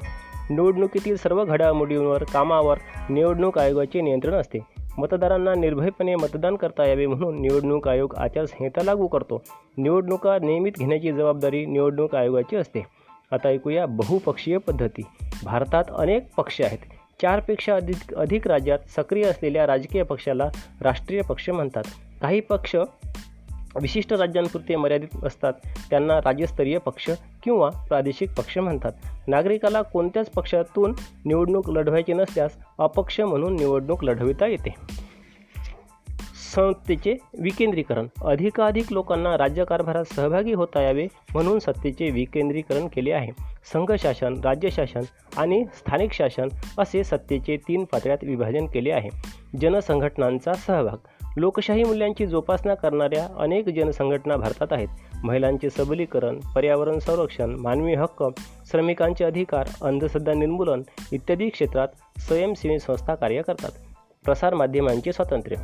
निवडणुकीतील 0.50 1.15
सर्व 1.15 1.46
घडामोडींवर 1.46 2.24
कामावर 2.24 2.77
निवडणूक 3.10 3.58
आयोगाचे 3.60 4.01
नियंत्रण 4.01 4.34
असते. 4.34 4.60
मतदारांना 4.98 5.53
निर्भयपणे 5.53 6.15
मतदान 6.15 6.55
करता 6.55 6.86
यावे 6.86 7.05
म्हणून 7.08 7.41
निवडणूक 7.41 7.88
आयोग 7.88 8.15
आचारसंहिता 8.15 8.84
लागू 8.84 9.08
करतो. 9.08 9.41
निवडणुका 9.77 10.38
नियमित 10.39 10.72
घेण्याची 10.79 11.12
जबाबदारी 11.12 11.65
निवडणूक 11.65 12.15
आयोगाची 12.15 12.55
असते. 12.55 12.86
आता 13.32 13.50
ऐकूया 13.50 13.86
बहुपक्षीय 13.86 14.58
पद्धती. 14.58 15.01
भारतात 15.43 15.84
अनेक 15.98 16.27
पक्ष 16.38 16.62
आहेत. 16.62 16.77
चारपेक्षा 17.24 17.75
अधिक 17.75 18.13
अधिक 18.13 18.48
राज्यात 18.48 18.80
सक्रिय 18.96 19.24
असलेल्या 19.24 19.68
राजकीय 19.68 20.03
पक्षाला 20.03 20.50
राष्ट्रीय 20.82 21.22
पक्ष 21.22 21.50
म्हणतात. 21.50 21.84
काही 22.22 22.39
पक्ष 22.39 22.75
विशिष्ट 23.82 24.13
राज्यांपुरते 24.13 24.75
मर्यादित 24.75 25.25
असतात. 25.25 25.53
त्यांना 25.89 26.18
राज्यस्तरीय 26.18 26.77
पक्ष 26.77 27.10
किंवा 27.44 27.70
प्रादेशिक 27.70 28.30
पक्ष 28.38 28.58
म्हणतात. 28.58 28.92
नागरिकाला 29.27 29.82
कोणत्याच 29.82 30.30
पक्षातून 30.30 30.94
निवडणूक 31.25 31.70
लढवायची 31.70 32.13
नसल्यास 32.13 32.51
अपक्ष 32.77 33.20
म्हणून 33.20 33.56
निवडणूक 33.56 34.03
लढविता 34.03 34.48
येते. 34.48 34.75
संस्थेचे 36.55 37.15
विकेंद्रीकरण. 37.39 38.07
अधिकाधिक 38.25 38.93
लोकांना 38.93 39.38
राज्यकारभारात 39.38 40.05
सहभागी 40.05 40.53
होता 40.53 40.81
यावे 40.81 41.07
म्हणून 41.33 41.60
सत्तेचे 41.60 42.10
विकेंद्रीकरण 42.10 42.88
केले 42.88 43.12
आहे. 43.12 43.31
संघशासन 43.74 44.33
राज्यशासन 44.43 45.01
आणि 45.38 45.65
स्थानिक 45.74 46.12
शासन 46.12 46.48
असे 46.77 47.03
सत्तेचे 47.03 47.57
तीन 47.57 47.83
पातळ्यात 47.83 48.17
विभाजन 48.24 48.65
केले 48.65 48.91
आहे. 48.91 49.10
जनसंघटनांचा 49.62 50.53
सहभाग. 50.53 50.98
लोकशाही 51.38 51.83
मूल्यांची 51.83 52.25
जोपासना 52.25 52.74
करणाऱ्या 52.74 53.27
अनेक 53.38 53.69
जनसंघटना 53.69 54.36
भारतात 54.36 54.67
आहेत. 54.72 54.88
महिलांचे 55.24 55.69
सबलीकरण 55.69 56.39
पर्यावरण 56.55 57.00
संरक्षण 57.00 57.50
मानवी 57.50 57.93
हक्क 57.93 58.24
श्रमिकांचे 58.72 59.25
अधिकार 59.25 59.67
अंधश्रद्धा 59.81 60.33
निर्मूलन 60.33 60.81
इत्यादी 61.12 61.50
क्षेत्रात 61.50 62.19
स्वयंसेवी 62.19 62.79
संस्था 62.79 63.15
कार्य 63.15 63.41
करतात. 63.41 63.72
प्रसारमाध्यमांचे 64.25 65.13
स्वातंत्र्य. 65.13 65.55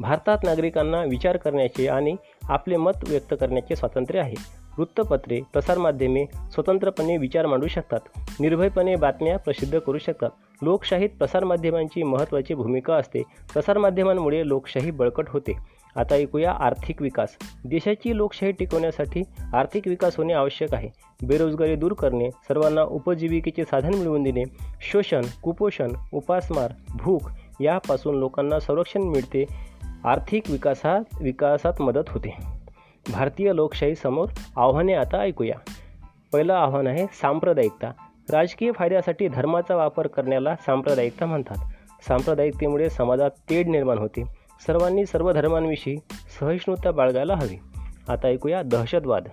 भारतात 0.00 0.38
नागरिकांना 0.42 1.04
विचार 1.04 1.36
करण्याचे 1.36 1.88
आणि 1.88 2.16
आपले 2.42 2.76
मत 2.76 2.92
व्यक्त 3.08 3.34
करण्याचे 3.40 3.76
स्वातंत्र्य 3.76 4.20
आहे. 4.20 4.34
वृत्तपत्रे 4.78 5.40
प्रसारमाध्यमे 5.52 6.24
स्वतंत्रपणे 6.24 7.16
विचार 7.16 7.46
मांडू 7.46 7.66
शकतात. 7.66 8.00
निर्भयपणे 8.40 8.96
बातम्या 8.96 9.38
प्रसिद्ध 9.38 9.78
करू 9.78 9.98
शकतात. 9.98 10.30
लोकशाहीत 10.62 11.08
प्रसारमाध्यमांची 11.18 12.02
महत्त्वाची 12.02 12.54
भूमिका 12.54 12.94
असते. 12.94 13.22
प्रसारमाध्यमांमुळे 13.52 14.48
लोकशाही 14.48 14.90
बळकट 14.90 15.28
होते. 15.28 15.52
आता 15.96 16.14
ऐकूया 16.14 16.52
आर्थिक 16.52 17.02
विकास. 17.02 17.28
देशाची 17.64 18.16
लोकशाही 18.16 18.52
टिकवण्यासाठी 18.52 19.22
आर्थिक 19.54 19.88
विकास 19.88 20.16
होणे 20.16 20.32
आवश्यक 20.32 20.74
आहे. 20.74 20.88
बेरोजगारी 21.26 21.76
दूर 21.76 21.92
करणे 21.92 22.30
सर्वांना 22.30 22.82
उपजीविकेचे 22.82 23.64
साधन 23.64 23.94
मिळवून 23.94 24.22
देणे 24.22 24.42
शोषण 24.80 25.22
कुपोषण 25.42 25.92
उपासमार 26.12 26.72
भूक 26.88 27.22
यापासून 27.60 28.14
लोकांना 28.14 28.60
संरक्षण 28.60 29.02
मिळते. 29.02 29.44
आर्थिक 30.04 30.50
विकासात 30.50 31.00
विकासात 31.20 31.82
मदत 31.82 32.08
होते. 32.08 32.36
भारतीय 33.12 33.52
लोकशाहीसमोर 33.54 34.28
आव्हाने 34.56 34.94
आता 34.94 35.18
ऐकूया. 35.18 35.58
पहिलं 36.32 36.54
आव्हान 36.54 36.86
आहे 36.86 37.06
सांप्रदायिकता. 37.12 37.92
राजकीय 38.32 38.72
फायद्यासाठी 38.72 39.28
धर्माचा 39.28 39.76
वापर 39.76 40.06
करण्याला 40.06 40.56
सांप्रदायिकता 40.56 41.26
म्हणतात. 41.26 41.56
सांप्रदायिकतेमुळे 42.02 42.90
समाजात 42.90 43.30
तेढ 43.50 43.66
निर्माण 43.66 43.98
होते. 43.98 44.24
सर्वांनी 44.66 45.06
सर्व 45.06 45.32
धर्मांविषयी 45.32 45.96
सहिष्णुता 46.40 46.90
बाळगायला 46.90 47.34
हवी. 47.34 47.58
आता 48.08 48.28
ऐकूया 48.28 48.62
दहशतवाद. 48.62 49.28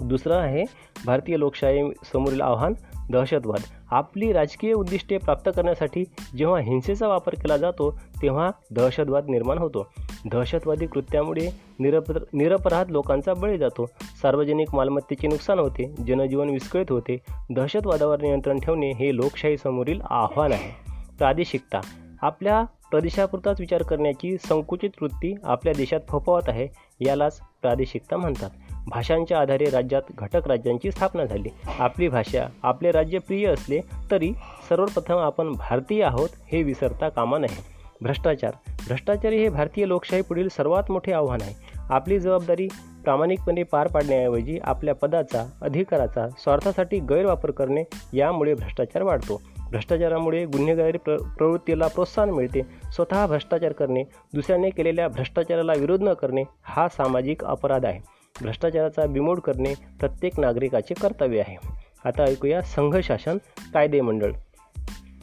दुसरं 0.00 0.36
आहे 0.36 0.64
भारतीय 1.06 1.38
लोकशाही 1.38 1.90
समोरील 2.12 2.40
आव्हान 2.40 2.74
दहशतवाद. 3.10 3.81
आपली 3.92 4.32
राजकीय 4.32 4.72
उद्दिष्टे 4.72 5.18
प्राप्त 5.18 5.50
करण्यासाठी 5.56 6.04
जेव्हा 6.36 6.60
हिंसेचा 6.60 7.08
वापर 7.08 7.34
केला 7.34 7.56
जातो 7.56 8.00
तेव्हा 8.22 8.50
दहशतवाद 8.70 9.28
निर्माण 9.28 9.58
होतो. 9.58 9.86
दहशतवादी 10.32 10.86
कृत्यामुळे 10.86 11.48
निरप 11.80 12.12
निरपराध 12.32 12.90
लोकांचा 12.90 13.34
बळी 13.34 13.58
जातो. 13.58 13.86
सार्वजनिक 14.22 14.74
मालमत्तेचे 14.74 15.28
नुकसान 15.28 15.58
होते 15.58 15.94
जनजीवन 16.08 16.50
विस्कळीत 16.50 16.90
होते. 16.90 17.16
दहशतवादावर 17.50 18.22
नियंत्रण 18.22 18.58
ठेवणे 18.58 18.90
हे 18.90 19.16
लोकशाहीसमोरील 19.16 20.00
आव्हान 20.10 20.52
आहे. 20.52 20.70
प्रादेशिकता. 21.18 21.80
आपल्या 22.22 22.64
प्रदेशापुरताच 22.90 23.60
विचार 23.60 23.82
करण्याची 23.82 24.36
संकुचित 24.48 24.90
वृत्ती 25.00 25.34
आपल्या 25.44 25.74
देशात 25.76 26.00
फोफावत 26.08 26.48
आहे 26.48 26.68
यालाच 27.00 27.40
प्रादेशिकता 27.62 28.16
म्हणतात. 28.16 28.50
भाषांच्या 28.88 29.40
आधारे 29.40 29.64
राज्यात 29.64 30.02
घटक 30.18 30.48
राज्यांची 30.48 30.90
स्थापना 30.90 31.24
झाली. 31.24 31.48
आपली 31.78 32.08
भाषा 32.08 32.46
आपले 32.62 32.90
राज्य 32.90 33.18
प्रिय 33.18 33.46
असले 33.46 33.80
तरी 34.10 34.32
सर्वप्रथम 34.68 35.18
आपण 35.18 35.52
भारतीय 35.52 36.04
आहोत 36.04 36.28
हे 36.52 36.62
विसरता 36.62 37.08
कामा 37.08 37.38
नये. 37.38 37.64
भ्रष्टाचार. 38.00 38.50
भ्रष्टाचारी 38.88 39.36
हे 39.36 39.48
भारतीय 39.48 39.88
लोकशाही 39.88 40.22
पुढील 40.22 40.48
सर्वात 40.48 40.90
मोठे 40.90 41.12
आव्हान 41.12 41.42
आहे. 41.42 41.54
आपली 41.90 42.20
जबाबदारी 42.20 42.68
प्रामाणिकपणे 43.04 43.62
पार 43.62 43.86
पाडण्याऐवजी 43.86 44.58
आपल्या 44.64 44.94
पदाचा 44.94 45.50
अधिकाराचा 45.62 46.28
स्वार्थासाठी 46.28 46.98
गैरवापर 47.00 47.50
करणे 47.50 47.84
यामुळे 48.12 48.54
भ्रष्टाचार 48.54 49.02
वाढतो. 49.02 49.42
भ्रष्टाचारामुळे 49.70 50.44
गुन्हेगारी 50.44 50.98
प्र 50.98 51.16
प्रवृत्तीला 51.16 51.86
प्रोत्साहन 51.86 52.30
मिळते. 52.30 52.62
स्वतः 52.92 53.26
भ्रष्टाचार 53.26 53.72
करणे 53.72 54.02
दुसऱ्याने 54.34 54.70
केलेल्या 54.70 55.08
भ्रष्टाचाराला 55.08 55.72
विरोध 55.72 56.02
न 56.02 56.12
करणे 56.12 56.42
हा 56.62 56.88
सामाजिक 56.88 57.44
अपराध 57.44 57.86
आहे. 57.86 58.11
भ्रष्टाचाराचा 58.40 59.06
बिमोड 59.06 59.40
करणे 59.40 59.74
प्रत्येक 60.00 60.40
नागरिकाचे 60.40 60.94
कर्तव्य 60.94 61.40
आहे. 61.40 61.56
आता 62.04 62.22
ऐकूया 62.22 62.62
संघशासन 62.62 63.38
कायदे 63.74 64.00
मंडळ. 64.00 64.32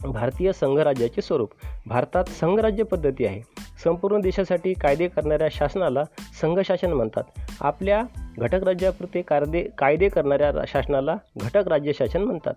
भारतीय 0.04 0.52
संघराज्याचे 0.52 1.22
स्वरूप. 1.22 1.50
भारतात 1.86 2.24
संघराज्य 2.24 2.82
पद्धती 2.82 3.26
आहे. 3.26 3.40
संपूर्ण 3.84 4.20
देशासाठी 4.20 4.72
कायदे 4.72 5.08
करणाऱ्या 5.08 5.48
शासनाला 5.50 6.02
संघशासन 6.40 6.92
म्हणतात. 6.92 7.22
आपल्या 7.60 8.02
घटक 8.38 8.62
राज्यापुरते 8.62 9.22
कायदे 9.22 9.62
कायदे 9.78 10.08
करणाऱ्या 10.08 10.52
शासनाला 10.66 11.16
घटक 11.36 11.68
राज्य 11.68 11.92
शासन 11.92 12.22
म्हणतात. 12.22 12.54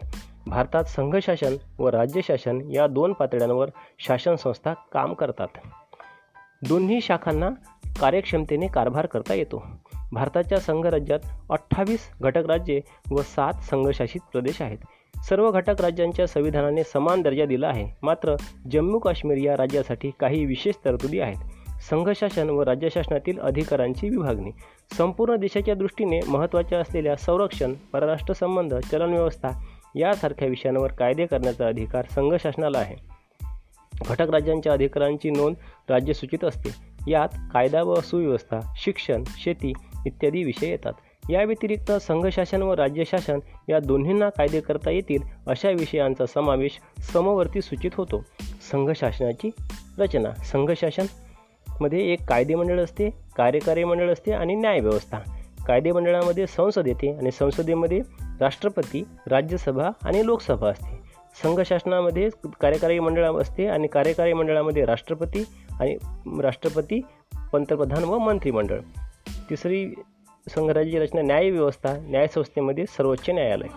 भारतात 0.48 0.84
संघशासन 0.84 1.56
व 1.80 1.90
राज्यशासन 1.90 2.72
या 2.72 2.88
दोन 2.88 3.14
पातळ्यांवर 3.14 3.70
शासन 4.00 4.36
संस्था 4.36 4.74
काम 4.74 5.14
करतात. 5.14 5.48
दोन्ही 6.68 7.02
शाखांना 7.02 7.50
कार्यक्षमतेने 8.00 8.68
कारभार 8.68 9.06
करता 9.06 9.34
येतो. 9.34 9.64
भारताच्या 10.13 10.60
संघराज्यात 10.60 11.20
अठ्ठावीस 11.50 12.00
घटक 12.22 12.46
राज्ये 12.46 12.82
व 13.12 13.22
सात 13.22 13.53
संघशासित 13.53 14.22
प्रदेश 14.32 14.62
आहेत. 14.62 14.77
सर्व 15.24 15.51
घटक 15.51 15.82
राज्यांच्या 15.82 16.27
संविधानाने 16.27 16.84
समान 16.84 17.22
दर्जा 17.22 17.46
दिला 17.46 17.67
आहे. 17.67 17.88
मात्र 18.03 18.36
जम्मू 18.72 19.00
काश्मीर 19.00 19.38
या 19.38 19.58
राज्यासाठी 19.58 20.12
काही 20.20 20.46
विशेष 20.46 20.75
तरतुदी 20.86 21.20
आहेत. 21.20 21.72
संघशासन 21.89 22.50
व 22.50 22.62
राज्यशासनातील 22.62 23.39
अधिकारांची 23.39 24.10
विभागणी. 24.10 24.51
संपूर्ण 24.98 25.36
देशाच्या 25.36 25.75
दृष्टीने 25.75 26.20
महत्त्वाच्या 26.27 26.79
असलेल्या 26.79 27.15
संरक्षण 27.15 27.74
परराष्ट्र 27.74 28.34
संबंध 28.34 28.75
चलनव्यवस्था 28.75 29.50
यासारख्या 29.96 30.48
विषयांवर 30.48 30.91
कायदे 30.91 31.25
करण्याचा 31.25 31.67
अधिकार 31.67 32.05
संघशासनाला 32.12 32.79
आहे. 32.79 32.96
घटक 34.10 34.29
राज्यांच्या 34.29 34.74
अधिकारांची 34.74 35.29
नोंद 35.29 35.55
राज्यसूचित 35.89 36.46
असते. 36.46 36.93
यात 37.12 37.27
कायदा 37.53 37.84
व 37.84 37.96
सुव्यवस्था 37.96 38.60
शिक्षण 38.75 39.24
शेती 39.27 39.74
इत्यादी 40.06 40.44
विषय 40.44 40.68
येतात. 40.68 40.94
या 41.30 41.44
व्यतिरिक्त 41.44 41.92
संघशासन 41.92 42.62
व 42.62 42.74
राज्यशासन 42.74 43.40
या 43.70 43.80
दोन्हींना 43.80 44.30
कायदे 44.30 44.60
करता 44.60 44.92
येतील 44.92 45.22
अशा 45.48 45.70
विषयांचा 45.70 46.26
समावेश 46.26 46.72
समवर्ती 47.14 47.62
सूचित 47.62 47.92
होतो. 47.94 48.26
संघशासनाची 48.72 49.50
रचना. 50.00 50.32
संघशासनमध्ये 50.32 52.14
एक 52.14 52.24
कायदेमंडळ 52.28 52.84
असते 52.84 53.10
कार्यकारी 53.10 53.84
मंडळ 53.84 54.12
असते 54.14 54.32
आणि 54.32 54.56
न्यायव्यवस्था 54.56 55.20
कायदेमंडळामध्ये 55.68 56.48
संसद 56.48 56.88
येते 56.88 57.18
आणि 57.18 57.32
संसदेमध्ये 57.32 58.00
राष्ट्रपती 58.40 59.04
राज्यसभा 59.28 59.90
आणि 60.02 60.26
लोकसभा 60.26 60.70
असते. 60.70 61.14
संघ 61.44 61.62
शासनामध्ये 61.62 62.30
कार्यकारी 62.62 63.00
मंडळ 63.00 63.32
असते 63.32 63.68
आणि 63.68 63.88
कार्यकारी 63.88 64.34
मंडळामध्ये 64.34 64.86
राष्ट्रपती 64.86 65.44
आणि 65.80 65.98
राष्ट्रपती 66.42 67.02
पंतप्रधान 67.54 68.04
व 68.04 68.18
मंत्रिमंडळ. 68.18 68.80
तिसरी 69.50 69.94
संघराज्य 70.50 71.00
रचना 71.00 71.22
न्यायव्यवस्था 71.22 71.98
न्यायसंस्थेमध्ये 71.98 72.86
सर्वोच्च 72.86 73.30
न्यायालय. 73.30 73.68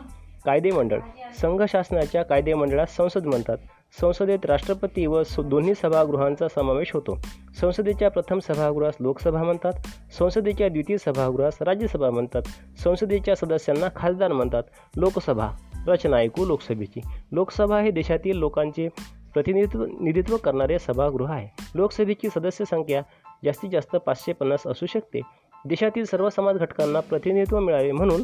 कायदेमंडळ 0.44 0.99
संघ 1.40 1.62
शासनाच्या 1.68 2.23
कायदेमंडळात 2.23 2.87
संसद 2.87 3.26
म्हणतात. 3.26 3.56
संसदेत 4.00 4.46
राष्ट्रपती 4.46 5.06
व 5.06 5.23
दोन्ही 5.44 5.75
सभागृहांचा 5.75 6.49
समावेश 6.49 6.92
होतो. 6.92 7.18
संसदेच्या 7.61 8.11
प्रथम 8.11 8.38
सभागृहास 8.38 8.94
लोकसभा 9.00 9.42
म्हणतात. 9.42 9.73
संसदेच्या 10.18 10.68
द्वितीय 10.68 10.96
सभागृहास 10.99 11.58
राज्यसभा 11.61 12.11
म्हणतात. 12.11 12.42
संसदेच्या 12.85 13.35
सदस्यांना 13.35 13.87
खासदार 13.96 14.32
म्हणतात. 14.32 14.62
लोकसभा. 14.96 15.50
रचना 15.87 16.16
ऐकू 16.16 16.44
लोकसभेची. 16.44 17.00
लोकसभा 17.32 17.80
हे 17.80 17.90
देशातील 17.90 18.37
लोकांचे 18.37 18.88
प्रतिनिधित्व 19.35 19.85
निधित्व 19.85 20.37
करणारे 20.37 20.78
सभागृह 20.78 21.32
आहे. 21.32 21.49
लोकसभेची 21.75 22.28
सदस्य 22.28 22.64
संख्या 22.64 23.02
जास्तीत 23.44 23.70
जास्त 23.70 23.96
पाचशे 23.96 24.32
पन्नास 24.32 24.66
असू 24.66 24.87
शकते. 24.87 25.20
देशातील 25.66 26.04
सर्व 26.04 26.28
समाज 26.28 26.56
घटकांना 26.56 27.00
प्रतिनिधित्व 27.00 27.58
मिळावे 27.58 27.92
म्हणून 27.92 28.23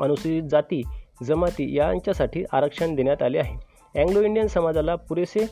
अनुसूचित 0.00 0.42
जाती 0.42 0.82
जमाती 1.22 1.76
यांच्यासाठी 1.76 2.44
आरक्षण 2.52 2.94
देण्यात 2.94 3.22
आले 3.22 3.38
आहे. 3.38 3.56
अँग्लो 4.00 4.20
इंडियन 4.20 4.46
समाजाला 4.46 4.94
पुरेसे 4.94 5.46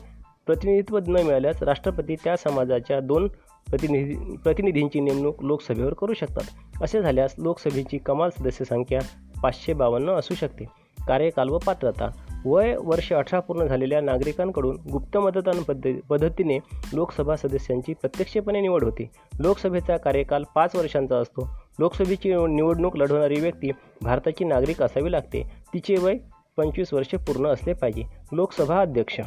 प्रतिनिधित्व 0.45 0.99
न 1.07 1.11
मिळाल्यास 1.11 1.63
राष्ट्रपती 1.63 2.15
त्या 2.15 2.37
समाजाच्या 2.37 2.99
दोन 2.99 3.27
प्रतिनिधी 3.69 4.37
प्रतिनिधींची 4.37 4.99
नेमणूक 4.99 5.43
लोकसभेवर 5.43 5.93
करू 5.93 6.13
शकतात. 6.13 6.43
असे 6.81 7.01
झाल्यास 7.01 7.35
लोकसभेची 7.37 7.97
कमाल 7.97 8.29
सदस्य 8.29 8.65
संख्या 8.65 8.99
पाचशे 9.43 9.73
बावन्न 9.73 10.09
असू 10.09 10.35
शकते. 10.35 10.65
कार्यकाल 11.07 11.49
व 11.49 11.57
पात्रता 11.57 12.07
वय 12.45 12.75
वर्ष 12.83 13.11
अठरा 13.13 13.39
पूर्ण 13.39 13.65
झालेल्या 13.65 13.99
नागरिकांकडून 14.01 14.77
गुप्त 14.91 15.17
मतदान 15.17 15.61
पद्धती 15.63 15.93
पद्धतीने 16.09 16.57
लोकसभा 16.93 17.35
सदस्यांची 17.35 17.93
प्रत्यक्षपणे 17.93 18.61
निवड 18.61 18.83
होते. 18.83 19.09
लोकसभेचा 19.39 19.97
कार्यकाल 19.97 20.43
पाच 20.55 20.75
वर्षांचा 20.75 21.17
असतो. 21.17 21.47
लोकसभेची 21.79 22.33
निवडणूक 22.49 22.97
लढवणारी 22.97 23.39
व्यक्ती 23.39 23.71
भारताची 24.01 24.45
नागरिक 24.45 24.81
असावी 24.81 25.11
लागते. 25.11 25.43
तिचे 25.73 25.95
वय 26.01 26.17
पंचवीस 26.57 26.93
वर्षे 26.93 27.17
पूर्ण 27.17 27.47
असले 27.47 27.73
पाहिजे. 27.73 28.03
लोकसभा 28.31 28.81
अध्यक्ष. 28.81 29.19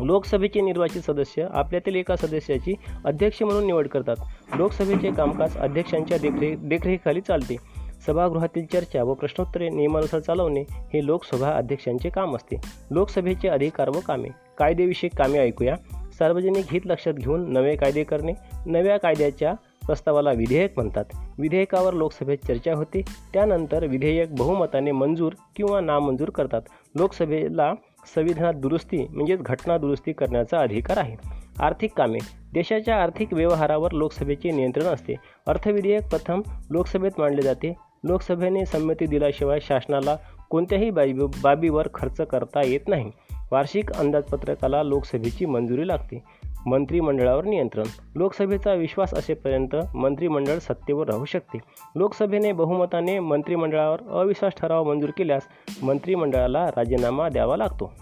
लोकसभेचे 0.00 0.60
निर्वाचित 0.60 1.02
सदस्य 1.02 1.46
आपल्यातील 1.50 1.94
एका 1.94 2.16
सदस्याची 2.16 2.74
अध्यक्ष 3.04 3.42
म्हणून 3.42 3.66
निवड 3.66 3.88
करतात. 3.88 4.16
लोकसभेचे 4.56 5.10
कामकाज 5.10 5.56
अध्यक्षांच्या 5.56 6.18
देखरेख 6.18 6.56
देखरेखीखाली 6.58 7.20
चालते. 7.20 7.56
सभागृहातील 8.06 8.66
चर्चा 8.66 9.02
व 9.02 9.14
प्रश्नोत्तरे 9.14 9.68
नियमानुसार 9.68 10.20
चालवणे 10.20 10.60
हे 10.70 11.06
लोकसभा 11.06 11.50
अध्यक्षांचे 11.50 12.08
काम 12.08 12.36
असते. 12.36 12.56
लोकसभेचे 12.90 13.48
अधिकार 13.48 13.88
व 13.88 14.00
कामे. 14.06 14.28
कायदेविषयक 14.58 15.16
कामे 15.16 15.38
ऐकूया. 15.38 15.76
सार्वजनिक 16.18 16.64
हित 16.70 16.80
लक्षात 16.84 17.12
घेऊन 17.12 17.52
नवे 17.52 17.76
कायदे 17.76 18.04
करणे. 18.04 18.32
नव्या 18.66 18.96
कायद्याच्या 18.96 19.54
प्रस्तावाला 19.86 20.30
विधेयक 20.30 20.72
म्हणतात. 20.76 21.04
विधेयकावर 21.38 21.92
लोकसभेत 21.92 22.38
चर्चा 22.46 22.74
होते. 22.74 23.02
त्यानंतर 23.32 23.86
विधेयक 23.86 24.34
बहुमताने 24.34 24.92
मंजूर 24.92 25.32
किंवा 25.56 25.80
नामंजूर 25.80 26.30
करतात. 26.30 26.62
लोकसभेला 26.94 27.74
संविधानात 28.14 28.54
दुरुस्ती 28.54 29.06
म्हणजेच 29.10 29.40
घटना 29.40 29.78
दुरुस्ती 29.78 30.12
करण्याचा 30.12 30.58
अधिकार 30.58 30.96
आहे. 30.96 31.16
आर्थिक 31.60 31.92
कामे. 31.96 32.18
देशाच्या 32.52 33.02
आर्थिक 33.02 33.34
व्यवहारावर 33.34 33.90
लोकसभेचे 33.90 34.50
नियंत्रण 34.50 34.84
असते. 34.84 35.14
अर्थविधेयक 35.46 36.02
प्रथम 36.02 36.42
लोकसभेत 36.70 37.10
मांडले 37.18 37.42
जाते. 37.42 37.91
लोकसभेने 38.04 38.66
संमती 38.66 39.06
दिल्याशिवाय 39.06 39.60
शासनाला 39.60 40.16
कोणत्याही 40.50 40.90
बाबी 40.90 41.12
बाबीवर 41.42 41.88
खर्च 41.94 42.20
करता 42.20 42.62
येत 42.66 42.80
नाही. 42.88 43.10
वार्षिक 43.52 43.92
अंदाजपत्रकाला 43.92 44.82
लोकसभेची 44.82 45.46
मंजुरी 45.46 45.88
लागते. 45.88 46.24
मंत्रिमंडळावर 46.66 47.44
नियंत्रण. 47.44 47.84
लोकसभेचा 48.14 48.72
विश्वास 48.72 49.14
असेपर्यंत 49.14 49.76
मंत्रिमंडळ 49.94 50.58
सत्तेवर 50.58 51.08
राहू 51.08 51.24
शकते. 51.24 51.58
लोकसभेने 51.94 52.52
बहुमताने 52.52 53.18
मंत्रिमंडळावर 53.18 53.98
अविश्वास 54.10 54.52
ठराव 54.52 54.84
मंजूर 54.84 55.10
केल्यास 55.10 55.42
मंत्रिमंडळाला 55.82 56.66
राजीनामा 56.66 57.28
द्यावा 57.28 57.56
लागतो. 57.56 57.92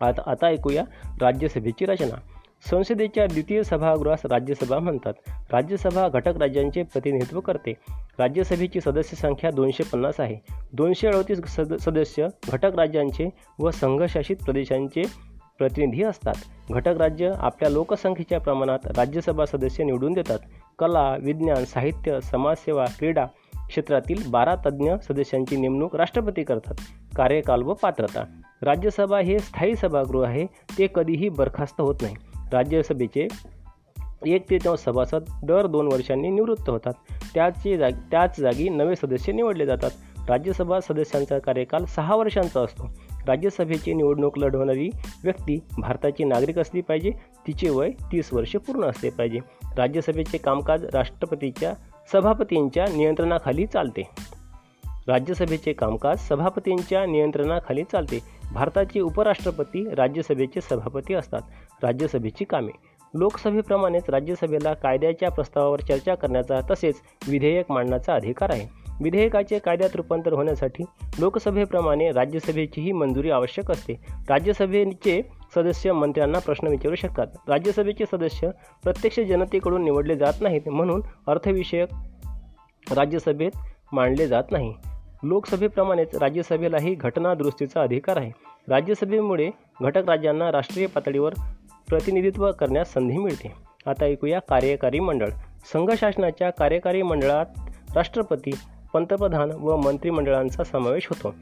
आता 0.00 0.22
आता 0.26 0.46
ऐकूया 0.46 0.84
राज्यसभेची 1.20 1.86
रचना. 1.86 2.20
संसदेच्या 2.70 3.26
द्वितीय 3.26 3.62
सभागृहास 3.62 4.20
राज्यसभा 4.24 4.78
म्हणतात. 4.78 5.12
राज्यसभा 5.52 6.08
घटक 6.08 6.36
राज्यांचे 6.36 6.82
प्रतिनिधित्व 6.82 7.40
करते. 7.40 7.72
राज्यसभेची 8.18 8.80
सदस्य 8.80 9.16
संख्या 9.16 9.50
दोनशे 9.50 9.82
पन्नास 9.82 10.20
आहे. 10.20 10.36
दोनशे 10.72 11.08
अडतीस 11.08 11.40
सद 11.46 11.74
सदस्य 11.74 12.26
घटक 12.48 12.76
राज्यांचे 12.76 13.30
व 13.58 13.70
संघशासित 13.70 14.36
प्रदेशांचे 14.44 15.02
प्रतिनिधी 15.58 16.02
असतात. 16.02 16.34
घटक 16.70 16.94
राज्य 16.98 17.32
आपल्या 17.38 17.70
लोकसंख्येच्या 17.70 18.40
प्रमाणात 18.40 18.86
राज्यसभा 18.86 19.44
सदस्य 19.44 19.84
निवडून 19.84 20.12
देतात. 20.12 20.38
कला 20.78 21.16
विज्ञान 21.20 21.64
साहित्य 21.64 22.20
समाजसेवा 22.20 22.84
क्रीडा 22.98 23.24
क्षेत्रातील 23.68 24.30
बारा 24.30 24.54
तज्ज्ञ 24.54 24.92
सदस्यांची 25.08 25.56
नेमणूक 25.56 25.96
राष्ट्रपती 25.96 26.42
करतात. 26.42 26.74
कार्यकाल 27.16 27.62
व 27.62 27.74
पात्रता. 27.74 28.24
राज्यसभा 28.62 29.18
हे 29.18 29.38
स्थायी 29.38 29.74
सभागृह 29.76 30.26
आहे. 30.26 30.46
ते 30.46 30.88
कधीही 30.94 31.28
बरखास्त 31.28 31.80
होत 31.80 31.94
नाही. 32.02 32.14
राज्यसभेचे 32.52 33.28
एक 34.26 34.50
ते 34.50 34.58
तेव्हा 34.58 34.76
सभासद 34.76 35.24
दर 35.44 35.66
दोन 35.66 35.92
वर्षांनी 35.92 36.28
निवृत्त 36.28 36.70
होतात. 36.70 36.92
त्याची 37.34 37.76
जाग 37.76 37.90
त्याच 37.90 38.40
जागी 38.40 38.68
नवे 38.68 38.96
सदस्य 38.96 39.32
निवडले 39.32 39.66
जातात. 39.66 39.90
राज्यसभा 40.28 40.80
सदस्यांचा 40.80 41.38
कार्यकाल 41.38 41.84
सहा 41.84 42.16
वर्षांचा 42.16 42.60
असतो. 42.60 42.90
राज्यसभेची 43.26 43.94
निवडणूक 43.94 44.38
लढवणारी 44.38 44.90
व्यक्ती 45.24 45.60
भारताची 45.78 46.24
नागरिक 46.24 46.58
असली 46.58 46.80
पाहिजे. 46.80 47.10
तिचे 47.46 47.70
वय 47.70 47.90
तीस 47.90 48.32
वर्षे 48.32 48.58
पूर्ण 48.58 48.84
असले 48.84 49.10
पाहिजे. 49.10 49.38
राज्यसभेचे 49.78 50.38
कामकाज 50.38 50.84
राष्ट्रपतीच्या 50.84 51.74
सभापतींच्या 52.12 52.84
नियंत्रणाखाली 52.96 53.66
चालते. 53.66 54.02
राज्यसभेचे 55.08 55.72
कामकाज 55.72 56.18
सभापतींच्या 56.18 57.06
नियंत्रणाखाली 57.06 57.84
चालते. 57.92 58.18
भारताचे 58.54 59.00
उपराष्ट्रपती 59.00 59.94
राज्यसभेचे 59.94 60.60
सभापती 60.60 61.14
असतात. 61.14 61.40
राज्यसभेची 61.82 62.44
कामे. 62.44 62.72
लोकसभेप्रमाणेच 63.14 64.10
राज्यसभेला 64.10 64.74
कायद्याच्या 64.74 65.30
प्रस्तावावर 65.30 65.80
चर्चा 65.80 66.14
करण्याचा 66.14 66.60
तसेच 66.70 66.94
विधेयक 67.28 67.70
मांडण्याचा 67.70 68.14
अधिकार 68.14 68.50
आहे. 68.50 68.82
विधेयकाचे 69.02 69.58
कायद्यात 69.58 69.90
रूपांतर 69.94 70.32
होण्यासाठी 70.32 70.84
लोकसभेप्रमाणे 71.18 72.12
राज्यसभेचीही 72.12 72.92
मंजुरी 72.92 73.30
आवश्यक 73.30 73.70
असते. 73.70 73.92
राज्यसभेचे 74.30 75.22
सदस्य 75.54 75.92
मंत्र्यांना 75.92 76.38
प्रश्न 76.38 76.68
विचारू 76.68 76.94
शकतात. 76.94 77.26
राज्यसभेचे 77.48 78.04
सदस्य 78.12 78.50
प्रत्यक्ष 78.82 79.20
जनतेकडून 79.20 79.84
निवडले 79.84 80.16
जात 80.16 80.32
नाहीत 80.40 80.68
म्हणून 80.68 81.02
अर्थविषयक 81.26 81.88
राज्यसभेत 82.92 83.50
मांडले 83.92 84.26
जात 84.26 84.44
नाही. 84.50 84.74
लोकसभेप्रमाणेच 85.22 86.14
राज्यसभेलाही 86.14 86.94
घटनादुरुस्तीचा 86.94 87.82
अधिकार 87.82 88.16
आहे. 88.16 88.30
राज्यसभेमुळे 88.68 89.50
घटक 89.82 90.08
राज्यांना 90.08 90.52
राष्ट्रीय 90.52 90.86
पातळीवर 90.86 91.32
प्रतिनिधित्व 91.88 92.52
करण्यास 92.52 92.92
संधी 92.92 93.16
मिळते. 93.16 93.52
आता 93.86 94.04
ऐकूया 94.04 94.40
कार्यकारी 94.40 95.00
मंडळ. 95.00 95.28
संघ 95.72 95.90
शासनाच्या 95.98 96.50
कार्यकारी 96.50 97.02
मंडळात 97.02 97.46
राष्ट्रपती 97.94 98.50
पंतप्रधान 98.92 99.50
व 99.50 99.76
मंत्रिमंडळांचा 99.76 100.64
समावेश 100.64 101.08
होतो. 101.08 101.34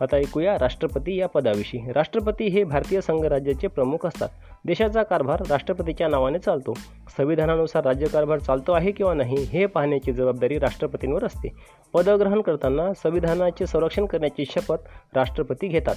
आता 0.00 0.16
ऐकूया 0.16 0.58
राष्ट्रपती 0.58 1.16
या 1.16 1.28
पदाविषयी. 1.28 1.92
राष्ट्रपती 1.92 2.46
हे 2.46 2.64
भारतीय 2.64 3.00
संघराज्याचे 3.00 3.66
प्रमुख 3.66 4.06
असतात. 4.06 4.28
देशाचा 4.64 5.02
कारभार 5.02 5.42
राष्ट्रपतीच्या 5.50 6.08
नावाने 6.08 6.38
चालतो. 6.38 6.74
संविधानानुसार 7.16 7.84
राज्यकारभार 7.84 8.38
चालतो 8.38 8.72
आहे 8.72 8.92
किंवा 8.92 9.14
नाही 9.14 9.36
हे 9.36 9.66
पाहण्याची 9.66 10.12
जबाबदारी 10.12 10.58
राष्ट्रपतींवर 10.58 11.24
असते. 11.24 11.48
पदग्रहण 11.92 12.40
करताना 12.40 12.94
संविधानाचे 12.94 13.66
संरक्षण 13.66 14.06
करण्याची 14.06 14.44
शपथ 14.44 14.76
राष्ट्रपती 15.14 15.66
घेतात. 15.66 15.94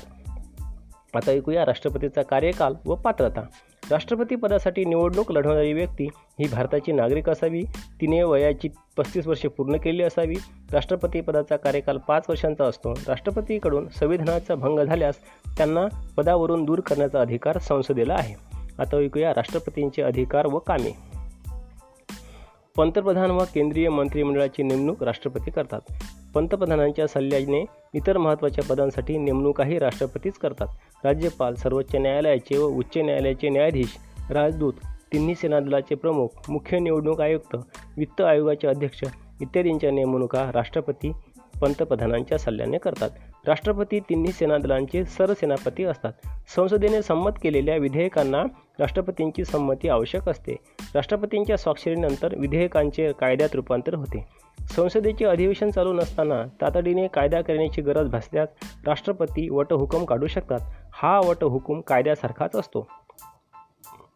आता 1.17 1.32
ऐकूया 1.32 1.65
राष्ट्रपतीचा 1.65 2.21
कार्यकाल 2.21 2.73
व 2.86 2.95
पात्रता. 2.95 3.41
राष्ट्रपती 3.91 4.36
पदासाठी 4.36 4.86
निवडणूक 4.86 5.32
लढवणारी 5.32 5.73
व्यक्ती 5.73 6.08
ही 6.13 6.47
भारताची 6.47 6.91
नागरिक 6.91 7.30
असावी 7.30 7.63
तिने 8.01 8.23
वयाची 8.23 8.69
पस्तीस 8.97 9.28
वर्षे 9.28 9.47
पूर्ण 9.47 9.78
केली 9.78 10.04
असावी. 10.04 10.36
राष्ट्रपती 10.71 11.21
पदाचा 11.21 11.56
कार्यकाल 11.56 11.97
पाच 11.97 12.23
वर्षांचा 12.30 12.65
असतो. 12.65 12.91
राष्ट्रपतीकडून 12.91 13.88
संविधानाचा 13.88 14.56
भंग 14.56 14.80
झाल्यास 14.80 15.15
त्यांना 15.58 15.86
पदावरून 16.17 16.63
दूर 16.63 16.80
करण्याचा 16.80 17.21
अधिकार 17.21 17.58
संसदेला 17.58 18.13
आहे. 18.13 18.36
आता 18.80 18.97
ऐकूया 18.97 19.30
राष्ट्रपतींचे 19.30 20.01
अधिकार 20.01 20.45
व 20.45 20.60
कामे. 20.60 21.15
पंतप्रधान 22.77 23.31
व 23.31 23.43
केंद्रीय 23.53 23.89
मंत्रिमंडळाची 23.89 24.63
नेमणूक 24.63 25.03
राष्ट्रपती 25.03 25.51
करतात. 25.51 25.81
पंतप्रधानांच्या 26.33 27.07
सल्ल्याने 27.07 27.65
इतर 27.93 28.17
महत्त्वाच्या 28.17 28.63
पदांसाठी 28.63 29.17
नेमणुकाही 29.17 29.79
राष्ट्रपतीच 29.79 30.33
करतात. 30.33 30.67
राज्यपाल 31.03 31.55
सर्वोच्च 31.55 31.95
न्यायालयाचे 31.95 32.57
व 32.57 32.65
उच्च 32.67 32.97
न्यायालयाचे 32.97 33.49
न्यायाधीश 33.49 33.97
राजदूत 34.29 34.73
तिन्ही 35.13 35.35
सेनादलाचे 35.35 35.95
प्रमुख 35.95 36.27
मुख्य 36.49 36.79
निवडणूक 36.79 37.21
आयुक्त 37.21 37.55
वित्त 37.97 38.21
आयोगाचे 38.21 38.67
अध्यक्ष 38.67 39.03
इत्यादींच्या 39.41 39.91
नेमणुका 39.91 40.51
राष्ट्रपती 40.53 41.11
पंतप्रधानांच्या 41.61 42.38
सल्ल्याने 42.38 42.77
करतात. 42.77 43.09
राष्ट्रपती 43.47 43.99
तिन्ही 43.99 44.31
सेनादलांचे 44.31 45.05
सरसेनापती 45.05 45.84
असतात. 45.84 46.12
संसदेने 46.55 47.01
संमत 47.01 47.31
केलेल्या 47.43 47.75
विधेयकांना 47.75 48.43
राष्ट्रपतींची 48.79 49.45
संमती 49.45 49.89
आवश्यक 49.89 50.29
असते. 50.29 50.55
राष्ट्रपतींच्या 50.95 51.58
स्वाक्षरीनंतर 51.58 52.36
विधेयकांचे 52.38 53.12
कायद्यात 53.12 53.55
रूपांतर 53.55 53.93
होते. 53.93 54.27
संसदेचे 54.60 55.25
अधिवेशन 55.25 55.71
चालू 55.71 55.93
नसताना 55.93 56.43
तातडीने 56.62 57.08
कायदा 57.08 57.41
करण्याची 57.41 57.81
गरज 57.81 58.10
भासल्यास 58.10 58.49
राष्ट्रपती 58.86 59.49
वटहुकूम 59.49 60.05
काढू 60.05 60.27
शकतात. 60.27 60.60
हा 60.93 61.19
वटहुकूम 61.19 61.81
कायद्यासारखाच 61.81 62.55
असतो. 62.55 62.88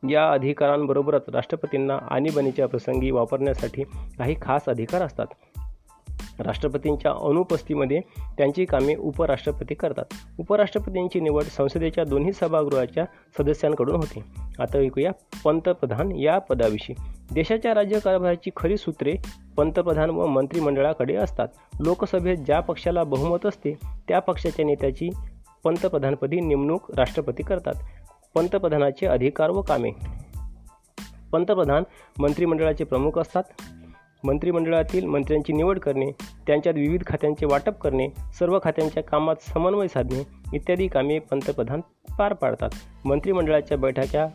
या 0.09 0.31
अधिकारांबरोबरच 0.31 1.21
राष्ट्रपतींना 1.33 1.97
आणीबाणीच्या 2.09 2.67
प्रसंगी 2.67 3.11
वापरण्यासाठी 3.11 3.83
काही 4.17 4.35
खास 4.41 4.61
अधिकार 4.67 5.01
असतात. 5.01 5.25
राष्ट्रपतींच्या 6.39 7.11
अनुपस्थितीमध्ये 7.11 7.99
त्यांची 8.37 8.65
कामे 8.65 8.95
उपराष्ट्रपती 8.95 9.75
करतात. 9.75 10.05
उपराष्ट्रपतींची 10.39 11.19
निवड 11.19 11.43
संसदेच्या 11.43 12.03
दोन्ही 12.03 12.33
सभागृहाच्या 12.33 13.05
सदस्यांकडून 13.37 13.95
होते. 13.95 14.23
आता 14.59 14.77
ऐकूया 14.77 15.11
पंतप्रधान 15.45 16.11
या 16.11 16.39
पदाविषयी. 16.39 16.95
देशाच्या 17.33 17.73
राज्यकारभाराची 17.73 18.49
खरी 18.57 18.77
सूत्रे 18.77 19.15
पंतप्रधान 19.57 20.09
व 20.09 20.25
मंत्रिमंडळाकडे 20.25 21.15
असतात. 21.15 21.47
लोकसभेत 21.79 22.37
ज्या 22.37 22.59
पक्षाला 22.59 23.03
बहुमत 23.03 23.45
असते 23.45 23.73
त्या 24.07 24.19
पक्षाच्या 24.19 24.65
नेत्याची 24.65 25.09
पंतप्रधानपदी 25.63 26.39
नेमणूक 26.39 26.95
राष्ट्रपती 26.95 27.43
करतात. 27.43 27.73
पंतप्रधानाचे 28.35 29.07
अधिकार 29.07 29.49
व 29.49 29.61
कामे. 29.61 29.89
पंतप्रधान 31.31 31.83
मंत्रिमंडळाचे 32.19 32.83
प्रमुख 32.83 33.19
असतात. 33.19 33.43
मंत्रिमंडळातील 34.23 35.05
मंत्र्यांची 35.05 35.53
निवड 35.53 35.79
करणे 35.79 36.11
त्यांच्यात 36.47 36.75
विविध 36.75 37.03
खात्यांचे 37.07 37.45
वाटप 37.45 37.79
करणे 37.81 38.07
सर्व 38.39 38.59
खात्यांच्या 38.63 39.03
कामात 39.03 39.35
समन्वय 39.41 39.87
साधणे 39.87 40.27
इत्यादी 40.53 40.87
कामे 40.87 41.19
पंतप्रधान 41.19 41.81
पार 42.19 42.33
पाडतात. 42.33 42.69
मंत्रिमंडळाच्या 43.05 43.77
बैठका 43.77 44.27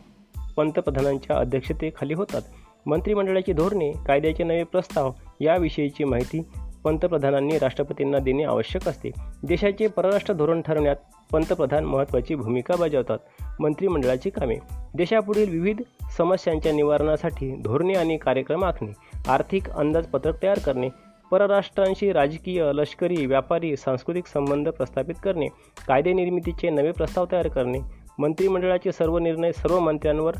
पंतप्रधानांच्या 0.57 1.35
अध्यक्षतेखाली 1.37 2.13
होतात. 2.13 2.41
मंत्रिमंडळाची 2.85 3.53
धोरणे 3.53 3.91
कायद्याचे 3.91 4.43
नवे 4.43 4.63
प्रस्ताव 4.63 5.11
याविषयीची 5.41 6.03
माहिती 6.03 6.41
पंतप्रधानांनी 6.83 7.59
राष्ट्रपतींना 7.59 8.17
देणे 8.19 8.43
आवश्यक 8.43 8.87
असते. 8.87 9.09
देशाचे 9.43 9.87
परराष्ट्र 9.87 10.33
धोरण 10.33 10.61
ठरवण्यात 10.61 10.95
पंतप्रधान 11.31 11.85
महत्त्वाची 11.85 12.35
भूमिका 12.35 12.75
बजावतात. 12.75 13.17
मंत्रिमंडळाची 13.59 14.29
कामे. 14.29 14.55
देशापुढील 14.95 15.51
विविध 15.51 15.81
समस्यांच्या 16.17 16.71
निवारणासाठी 16.71 17.55
धोरणे 17.55 17.93
आणि 17.93 18.17
कार्यक्रम 18.17 18.65
आखणे. 18.65 18.91
आर्थिक 19.27 19.69
अंदाजपत्रक 19.69 20.43
तयार 20.43 20.59
करणे. 20.59 20.89
परराष्ट्रांशी 21.31 22.11
राजकीय 22.11 22.71
लष्करी 22.73 23.25
व्यापारी 23.25 23.77
सांस्कृतिक 23.77 24.25
संबंध 24.25 24.69
प्रस्थापित 24.69 25.15
करणे. 25.23 25.47
कायदे 25.87 26.13
निर्मितीचे 26.13 26.69
नवे 26.69 26.91
प्रस्ताव 26.91 27.25
तयार 27.31 27.47
करणे. 27.47 27.79
मंत्रिमंडळाचे 28.19 28.91
सर्व 28.91 29.17
निर्णय 29.17 29.51
सर्व 29.51 29.79
मंत्र्यांवर 29.79 30.33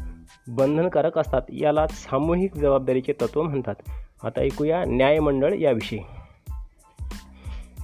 बंधनकारक 0.47 1.17
असतात 1.17 1.41
याला 1.49 1.87
सामूहिक 1.87 2.55
जबाबदारीचे 2.55 3.13
तत्व 3.21 3.41
म्हणतात. 3.41 3.75
आता 4.23 4.41
ऐकूया 4.41 4.83
न्यायमंडळ 4.87 5.53
याविषयी. 5.53 5.99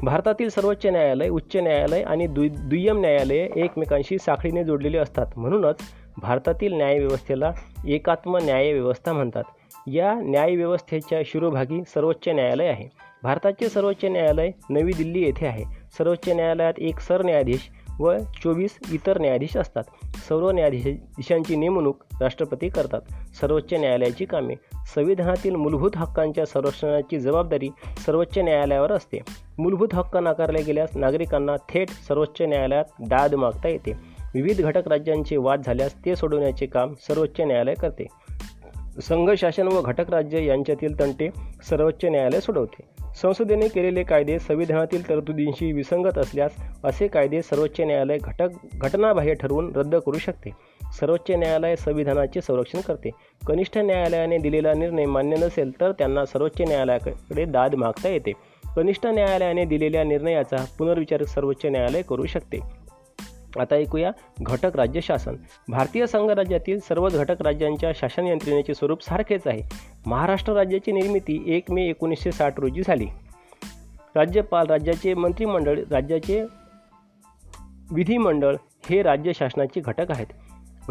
भारतातील 0.03 0.49
सर्वोच्च 0.49 0.85
न्यायालय 0.85 1.29
उच्च 1.29 1.55
न्यायालय 1.55 2.01
आणि 2.01 2.27
दु 2.27 2.47
दुय्यम 2.49 2.99
न्यायालये 2.99 3.49
एकमेकांशी 3.55 4.17
साखळीने 4.17 4.63
जोडलेली 4.63 4.97
असतात. 4.97 5.25
म्हणूनच 5.35 5.79
भारतातील 6.17 6.73
न्यायव्यवस्थेला 6.73 7.51
एकात्म 7.87 8.37
न्यायव्यवस्था 8.37 9.13
म्हणतात. 9.13 9.43
या 9.87 10.13
न्यायव्यवस्थेच्या 10.13 11.21
शिरोभागी 11.25 11.81
सर्वोच्च 11.87 12.29
न्यायालय 12.29 12.67
आहे. 12.67 12.89
भारताचे 13.23 13.69
सर्वोच्च 13.69 14.05
न्यायालय 14.05 14.51
नवी 14.69 14.91
दिल्ली 14.97 15.21
येथे 15.23 15.47
आहे. 15.47 15.63
सर्वोच्च 15.97 16.29
न्यायालयात 16.29 16.73
एक 16.77 16.99
सरन्यायाधीश 16.99 17.69
व 17.99 18.17
चोवीस 18.17 18.79
इतर 18.91 19.19
न्यायाधीश 19.19 19.57
असतात. 19.57 19.83
सर्व 20.29 20.51
न्यायाधीशांची 20.51 21.55
नेमणूक 21.55 22.03
राष्ट्रपती 22.21 22.69
करतात. 22.69 23.01
सर्वोच्च 23.41 23.73
न्यायालयाची 23.73 24.25
कामे. 24.25 24.53
संविधानातील 24.95 25.55
मूलभूत 25.55 25.91
हक्कांच्या 25.95 26.45
संरक्षणाची 26.45 27.19
जबाबदारी 27.19 27.69
सर्वोच्च 28.05 28.37
न्यायालयावर 28.37 28.91
असते. 28.91 29.19
मूलभूत 29.57 29.87
हक्क 29.93 30.17
नाकारले 30.17 30.61
गेल्यास 30.61 30.89
नागरिकांना 30.95 31.55
थेट 31.69 31.89
सर्वोच्च 31.89 32.41
न्यायालयात 32.41 32.85
दाद 32.99 33.35
मागता 33.35 33.67
येते. 33.67 33.91
विविध 34.33 34.61
घटक 34.61 34.87
राज्यांचे 34.87 35.37
वाद 35.37 35.61
झाल्यास 35.65 35.95
ते 36.05 36.15
सोडवण्याचे 36.15 36.65
काम 36.65 36.93
सर्वोच्च 36.93 37.41
न्यायालय 37.41 37.73
करते. 37.73 38.05
संघ 39.01 39.31
शासन 39.31 39.67
व 39.67 39.81
घटक 39.81 40.09
राज्य 40.09 40.45
यांच्यातील 40.45 40.99
तंटे 40.99 41.29
सर्वोच्च 41.69 42.05
न्यायालय 42.05 42.39
सोडवते. 42.39 42.90
संसदेने 43.15 43.67
केलेले 43.67 44.03
कायदे 44.03 44.39
संविधानातील 44.39 45.09
तरतुदींशी 45.09 45.71
विसंगत 45.71 46.17
असल्यास 46.17 46.51
असे 46.83 47.07
कायदे 47.07 47.41
सर्वोच्च 47.41 47.81
न्यायालय 47.81 48.17
घटक 48.17 48.49
घटनाबाह्य 48.73 49.33
ठरवून 49.33 49.75
रद्द 49.75 49.95
करू 49.95 50.17
शकते. 50.17 50.49
सर्वोच्च 50.99 51.31
न्यायालय 51.31 51.75
संविधानाचे 51.75 52.41
संरक्षण 52.41 52.81
करते. 52.81 53.09
कनिष्ठ 53.47 53.77
न्यायालयाने 53.77 54.37
दिलेला 54.37 54.73
निर्णय 54.73 55.05
मान्य 55.05 55.35
नसेल 55.35 55.71
तर 55.81 55.91
त्यांना 55.91 56.25
सर्वोच्च 56.25 56.61
न्यायालयाकडे 56.61 57.45
दाद 57.45 57.75
मागता 57.75 58.09
येते. 58.09 58.31
कनिष्ठ 58.75 59.05
न्यायालयाने 59.05 59.65
दिलेल्या 59.65 60.03
निर्णयाचा 60.03 60.65
पुनर्विचार 60.77 61.23
सर्वोच्च 61.23 61.65
न्यायालय 61.65 62.01
करू 62.01 62.25
शकते. 62.25 62.80
आता 63.59 63.75
ऐकूया 63.75 64.11
घटक 64.41 64.75
राज्य 64.75 65.01
शासन. 65.01 65.35
भारतीय 65.69 66.07
संघराज्यातील 66.07 66.79
सर्वच 66.79 67.15
घटक 67.15 67.41
राज्यांच्या 67.41 67.91
शासन 67.95 68.27
यंत्रणेचे 68.27 68.73
स्वरूप 68.73 69.03
सारखेच 69.03 69.41
आहे. 69.45 69.61
महाराष्ट्र 70.05 70.53
राज्याची 70.53 70.91
निर्मिती 70.91 71.43
एक 71.47 71.71
मे 71.71 71.85
एकोणीसशे 71.85 72.31
साठ 72.31 72.59
रोजी 72.59 72.81
झाली. 72.87 73.07
राज्यपाल 74.15 74.65
राज्याचे 74.65 75.13
मंत्रिमंडळ 75.13 75.79
राज्याचे 75.91 76.43
विधिमंडळ 77.91 78.55
हे 78.89 79.01
राज्य 79.03 79.31
शासनाचे 79.33 79.79
घटक 79.79 80.11
आहेत. 80.11 80.25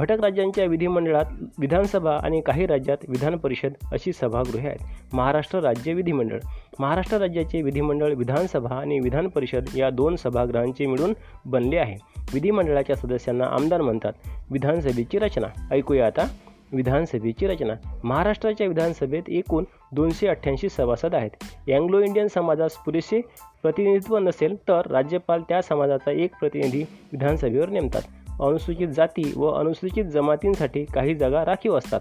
घटक 0.00 0.20
राज्यांच्या 0.20 0.64
विधिमंडळात 0.64 1.24
विधानसभा 1.58 2.16
आणि 2.22 2.40
काही 2.40 2.66
राज्यात 2.66 2.96
विधान 3.08 3.36
परिषद 3.36 3.72
अशी 3.92 4.12
सभागृहे 4.12 4.68
आहेत. 4.68 5.14
महाराष्ट्र 5.14 5.58
राज्य 5.58 5.92
विधिमंडळ. 5.92 6.38
महाराष्ट्र 6.78 7.16
राज्याचे 7.16 7.62
विधिमंडळ 7.62 8.14
विधानसभा 8.14 8.74
आणि 8.74 9.00
विधान 9.00 9.28
परिषद 9.28 9.64
या 9.76 9.90
दोन 9.90 10.16
सभागृहांचे 10.16 10.86
मिळून 10.86 11.14
बनले 11.44 11.76
आहे. 11.76 12.24
विधिमंडळाच्या 12.34 12.96
सदस्यांना 12.96 13.44
आमदार 13.44 13.80
म्हणतात. 13.80 14.12
विधानसभेची 14.50 15.18
रचना. 15.18 15.74
ऐकूया 15.74 16.06
आता 16.06 16.26
विधानसभेची 16.72 17.46
रचना. 17.46 17.74
महाराष्ट्राच्या 18.04 18.66
विधानसभेत 18.66 19.22
एकूण 19.28 19.64
दोनशे 19.92 20.28
अठ्ठ्याऐंशी 20.28 20.68
सभासद 20.68 21.14
आहेत. 21.14 21.30
अँग्लो 21.72 22.00
इंडियन 22.00 22.26
समाजास 22.26 22.72
पुरेसे 22.72 23.20
प्रतिनिधित्व 23.62 24.18
नसेल 24.18 24.56
तर 24.56 24.82
राज्यपाल 24.90 25.42
त्या 25.48 25.62
समाजाचा 25.62 26.10
एक 26.10 26.30
प्रतिनिधी 26.40 26.82
विधानसभेवर 27.12 27.68
नेमतात. 27.68 28.02
अनुसूचित 28.46 28.88
जाती 28.88 29.32
व 29.36 29.46
अनुसूचित 29.46 30.04
जमातींसाठी 30.04 30.84
काही 30.84 31.14
जागा 31.14 31.44
राखीव 31.44 31.78
असतात. 31.78 32.00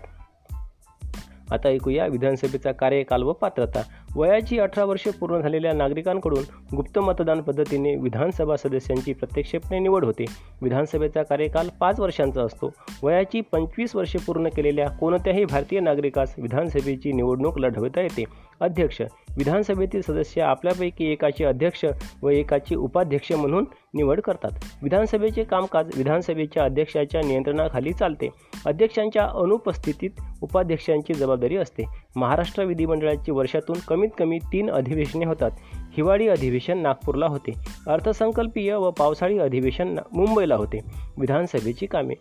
आता 1.52 1.70
ऐकूया 1.70 2.06
विधानसभेचा 2.06 2.72
कार्यकाल 2.72 3.24
व 3.24 3.34
पात्रता. 3.34 3.82
वयाची 4.16 4.60
अठरा 4.60 4.84
वर्षे 4.84 5.12
पूर्ण 5.12 5.42
झालेल्या 5.42 5.74
नागरिकांकडून 5.74 6.44
गुप्त 6.76 7.00
मतदान 7.00 7.42
पद्धतीने 7.42 7.96
विधानसभा 7.96 8.56
सदस्यांची 8.56 9.14
प्रत्यक्षपणे 9.14 9.80
निवड 9.80 10.06
होते. 10.06 10.26
विधानसभेचा 10.62 11.24
कार्यकाल 11.24 11.70
पाच 11.80 12.00
वर्षांचा 12.00 12.44
असतो. 12.44 12.74
वयाची 13.04 13.42
पंचवीस 13.42 13.96
वर्षे 13.96 14.18
पूर्ण 14.18 14.50
केलेल्या 14.56 14.90
कोणत्याही 14.90 15.46
भारतीय 15.46 15.80
नागरिकास 15.80 16.36
विधानसभेची 16.38 17.12
निवडणूक 17.12 17.60
लढवता 17.60 18.02
येते. 18.02 18.24
अध्यक्ष. 18.60 19.02
विधानसभेतील 19.38 20.02
सदस्य 20.02 20.42
आपल्यापैकी 20.42 21.12
एकाचे 21.12 21.46
अध्यक्ष 21.46 21.86
व 22.24 22.30
एकाची 22.30 22.76
उपाध्यक्ष 22.76 23.32
म्हणून 23.32 23.66
निवड 23.94 24.22
करतात. 24.22 24.50
विधानसभेचे 24.84 25.44
कामकाज 25.44 25.98
विधानसभेच्या 25.98 26.64
अध्यक्षाच्या 26.64 27.22
नियंत्रणाखाली 27.22 27.94
चालते. 27.94 28.30
अध्यक्षांच्या 28.66 29.26
अनुपस्थितीत 29.26 30.10
उपाध्यक्षांची 30.42 31.14
जबाबदारी 31.14 31.58
असते. 31.58 31.84
महाराष्ट्र 32.16 32.64
विधिमंडळाची 32.64 33.32
वर्षातून 33.32 33.76
कमीत 33.88 34.10
कमी 34.18 34.40
तीन 34.40 34.70
अधिवेशने 34.70 35.26
होतात. 35.26 35.52
हिवाळी 35.74 36.28
अधिवेशन 36.28 36.78
नागपूरला 36.78 37.26
होते. 37.26 37.52
अर्थसंकल्पीय 37.88 38.76
व 38.76 38.92
पावसाळी 38.92 39.40
अधिवेशन 39.40 40.00
मुंबईला 40.14 40.56
होते. 40.56 40.80
विधानसभेची 41.18 41.86
कामे. 41.86 42.14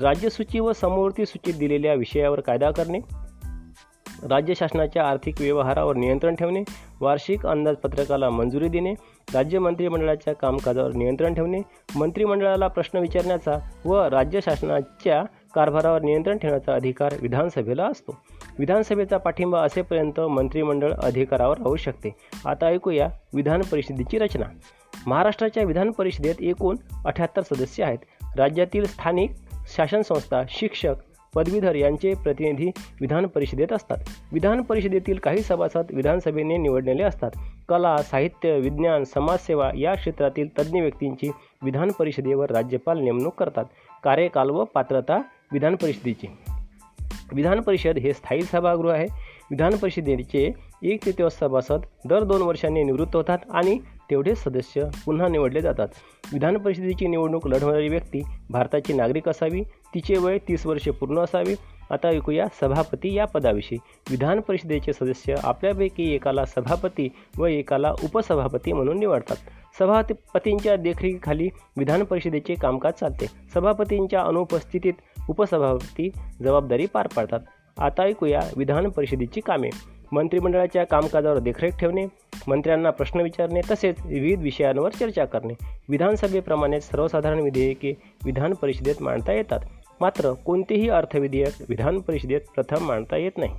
राज्यसूची 0.00 0.60
व 0.60 0.72
समवर्ती 0.72 1.26
सूचीत 1.26 1.54
दिलेल्या 1.54 1.94
विषयावर 1.94 2.40
कायदा 2.40 2.70
करणे. 2.70 2.98
राज्य 4.22 4.54
शासनाच्या 4.54 5.08
आर्थिक 5.08 5.34
व्यवहारावर 5.40 5.96
नियंत्रण 5.96 6.34
ठेवणे 6.34 6.62
वार्षिक 7.00 7.46
अंदाजपत्रकाला 7.46 8.30
मंजुरी 8.30 8.68
देणे 8.68 8.94
राज्य 9.34 9.58
मंत्रिमंडळाच्या 9.58 10.34
कामकाजावर 10.34 10.92
नियंत्रण 10.92 11.34
ठेवणे 11.34 11.60
मंत्रिमंडळाला 11.96 12.68
प्रश्न 12.68 12.98
विचारण्याचा 12.98 13.70
व 13.84 14.02
राज्य 14.02 14.40
शासनाच्या 14.40 15.24
कारभारावर 15.54 16.02
नियंत्रण 16.02 16.38
ठेवण्याचा 16.38 16.74
अधिकार 16.74 17.14
विधानसभेला 17.22 17.86
असतो. 17.86 18.18
विधानसभेचा 18.58 19.18
पाठिंबा 19.18 19.62
असेपर्यंत 19.62 20.20
मंत्रिमंडळ 20.20 20.92
अधिकारावर 20.92 21.58
राहू 21.58 21.76
शकते. 21.76 22.14
आता 22.46 22.66
ऐकूया 22.66 23.08
विधान 23.34 23.62
परिषदेची 23.62 24.18
रचना. 24.18 24.44
महाराष्ट्राच्या 25.06 25.62
विधान 25.62 25.90
परिषदेत 25.90 26.34
एकूण 26.40 26.76
अठ्याहत्तर 27.04 27.42
सदस्य 27.42 27.84
आहेत. 27.84 27.98
राज्यातील 28.36 28.84
स्थानिक 28.84 29.30
शासन 29.76 30.02
संस्था 30.02 30.42
शिक्षक 30.48 30.94
पदवीधर 31.36 31.74
यांचे 31.74 32.14
प्रतिनिधी 32.14 32.70
विधान 33.00 33.26
परिषदेत 33.26 33.72
असतात. 33.72 33.96
विधान 34.32 34.62
परिषदेतील 34.62 35.18
काही 35.18 35.38
सभासद 35.38 35.84
विधानसभेने 35.90 36.56
निवडलेले 36.56 37.02
असतात. 37.02 37.30
कला 37.68 37.96
साहित्य 37.96 38.58
विज्ञान 38.58 39.04
समाजसेवा 39.04 39.70
या 39.76 39.94
क्षेत्रातील 39.94 40.48
तज्ज्ञ 40.58 40.80
व्यक्तींची 40.80 41.30
विधान 41.62 41.90
परिषदेवर 41.98 42.50
राज्यपाल 42.50 42.98
नेमणूक 42.98 43.34
करतात. 43.34 43.64
कार्यकाल 44.04 44.50
व 44.50 44.64
पात्रता 44.64 45.22
विधान 45.52 45.76
परिषदेची. 45.76 46.26
विधान 47.32 47.60
परिषद 47.60 47.98
हे 47.98 48.12
स्थायी 48.12 48.42
सभागृह 48.42 48.92
आहे. 48.92 49.06
विधान 49.50 49.76
परिषदेचे 49.76 50.52
एक 50.82 51.04
तृतीय 51.06 51.28
सभासद 51.28 51.80
दर 52.08 52.22
दोन 52.22 52.42
वर्षांनी 52.42 52.84
निवृत्त 52.84 53.16
होतात 53.16 53.38
आणि 53.50 53.78
तेवढेच 54.10 54.38
सदस्य 54.38 54.84
पुन्हा 55.06 55.28
निवडले 55.28 55.60
जातात. 55.60 55.88
विधान 56.32 56.56
परिषदेची 56.56 57.06
निवडणूक 57.08 57.48
लढवणारी 57.48 57.88
व्यक्ती 57.88 58.22
भारताची 58.50 58.92
नागरिक 58.92 59.28
असावी 59.28 59.62
तिचे 59.94 60.18
वय 60.18 60.38
तीस 60.38 60.66
वर्षे 60.66 60.90
पूर्ण 60.90 61.18
असावे. 61.18 61.54
आता 61.90 62.08
ऐकूया 62.08 62.46
सभापती 62.60 63.14
या 63.14 63.24
पदाविषयी. 63.24 63.78
विधान 64.10 64.40
परिषदेचे 64.40 64.92
सदस्य 64.92 65.34
आपल्यापैकी 65.42 66.14
एकाला 66.14 66.44
सभापती 66.44 67.08
व 67.38 67.46
एकाला 67.46 67.92
उपसभापती 68.04 68.72
म्हणून 68.72 68.98
निवडतात. 68.98 69.36
सभापतींच्या 69.78 70.76
देखरेखीखाली 70.76 71.48
विधान 71.76 72.04
परिषदेचे 72.04 72.54
कामकाज 72.54 72.92
चालते. 72.92 73.26
सभापतींच्या 73.54 74.20
अनुपस्थितीत 74.20 74.94
उपसभापती 75.28 76.10
जबाबदारी 76.42 76.86
पार 76.86 77.06
पाडतात. 77.06 77.40
आता 77.78 78.02
ऐकूया 78.02 78.40
विधान 78.56 78.88
परिषदेची 78.88 79.40
कामे. 79.40 79.70
मंत्रिमंडळाच्या 80.12 80.84
कामकाजावर 80.84 81.38
देखरेख 81.38 81.70
ठेवणे 81.70 82.06
मंत्र्यांना 82.48 82.90
प्रश्न 82.90 83.20
विचारणे 83.20 83.60
तसेच 83.70 83.96
विविध 84.04 84.42
विषयांवर 84.42 84.90
चर्चा 84.90 85.24
करणे. 85.24 85.54
विधानसभेप्रमाणे 85.88 86.80
सर्वसाधारण 86.80 87.38
विधेयके 87.38 87.94
विधान 88.24 88.54
परिषदेत 88.54 88.94
मांडता 89.00 89.32
येतात. 89.32 89.60
मात्र 90.00 90.32
कोणतेही 90.32 90.88
अर्थविधेयक 90.88 91.52
विधान 91.68 91.98
परिषदेत 92.00 92.40
प्रथम 92.54 92.86
मांडता 92.86 93.16
येत 93.16 93.32
नाही. 93.36 93.54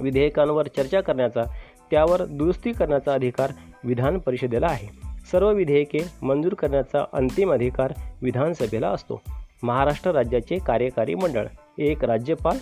विधेयकांवर 0.00 0.66
चर्चा 0.66 1.00
करण्याचा 1.00 1.42
त्यावर 1.90 2.24
दुरुस्ती 2.24 2.72
करण्याचा 2.72 3.12
अधिकार 3.12 3.50
विधान 3.84 4.18
परिषदेला 4.18 4.66
आहे. 4.66 4.88
सर्व 5.32 5.52
विधेयके 5.52 5.98
मंजूर 6.22 6.54
करण्याचा 6.54 7.04
अंतिम 7.12 7.52
अधिकार 7.52 7.92
विधानसभेला 8.22 8.88
असतो. 8.88 9.22
महाराष्ट्र 9.62 10.10
राज्याचे 10.10 10.58
कार्यकारी 10.58 11.14
मंडळ 11.14 11.46
एक 11.78 12.04
राज्यपाल 12.04 12.56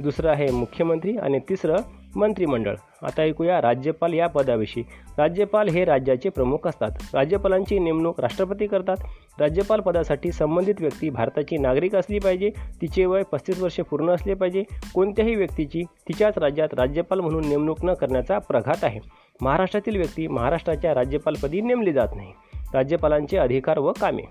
दुसरं 0.00 0.30
आहे 0.30 0.50
मुख्यमंत्री 0.50 1.16
आणि 1.16 1.38
तिसरं 1.48 1.76
मंत्रिमंडळ. 2.16 2.74
आता 3.02 3.22
ऐकूया 3.22 3.62
राज्यपाल 3.62 4.12
या 4.12 4.26
पदाविषयी. 4.26 4.84
राज्यपाल 5.18 5.68
हे 5.68 5.84
राज्याचे 5.84 6.28
प्रमुख 6.28 6.68
असतात. 6.68 6.90
राज्यपालांची 7.14 7.78
नेमणूक 7.78 8.20
राष्ट्रपती 8.20 8.66
करतात. 8.66 8.96
राज्यपाल 9.40 9.80
पदासाठी 9.80 10.32
संबंधित 10.32 10.74
व्यक्ती 10.80 11.10
भारताची 11.10 11.56
नागरिक 11.56 11.94
असली 11.94 12.18
पाहिजे. 12.18 12.50
तिचे 12.82 13.04
वय 13.04 13.22
पस्तीस 13.22 13.62
वर्षे 13.62 13.82
पूर्ण 13.82 14.10
असले 14.10 14.34
पाहिजे. 14.34 14.62
कोणत्याही 14.94 15.34
व्यक्तीची 15.34 15.82
तिच्याच 15.82 16.38
राज्यात 16.38 16.74
राज्यपाल 16.74 17.20
म्हणून 17.20 17.48
नेमणूक 17.48 17.84
न 17.84 17.94
करण्याचा 17.94 18.38
प्रघात 18.38 18.84
आहे. 18.84 19.00
महाराष्ट्रातील 19.40 19.96
व्यक्ती 19.96 20.26
महाराष्ट्राच्या 20.26 20.94
राज्यपालपदी 20.94 21.60
नेमली 21.60 21.92
जात 21.92 22.08
नाही. 22.16 22.32
राज्यपालांचे 22.74 23.38
अधिकार 23.38 23.78
व 23.78 23.92
कामे. 24.00 24.22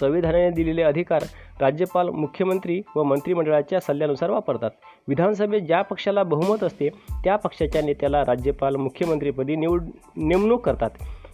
संविधानाने 0.00 0.50
दिलेले 0.50 0.82
अधिकार 0.82 1.22
राज्यपाल 1.60 2.08
मुख्यमंत्री 2.08 2.82
व 2.96 3.02
मंत्रिमंडळाच्या 3.02 3.80
सल्ल्यानुसार 3.80 4.30
वापरतात. 4.30 4.70
विधानसभेत 5.08 5.60
ज्या 5.60 5.82
पक्षाला 5.82 6.22
बहुमत 6.22 6.64
असते 6.64 6.88
त्या 7.24 7.36
पक्षाच्या 7.36 7.82
नेत्याला 7.82 8.20
राज्यपाल 8.20 8.76
मुख्यमंत्रीपदी 8.76 9.56
निवड 9.56 9.82
नेमणूक 10.16 10.66
करतात. 10.66 10.90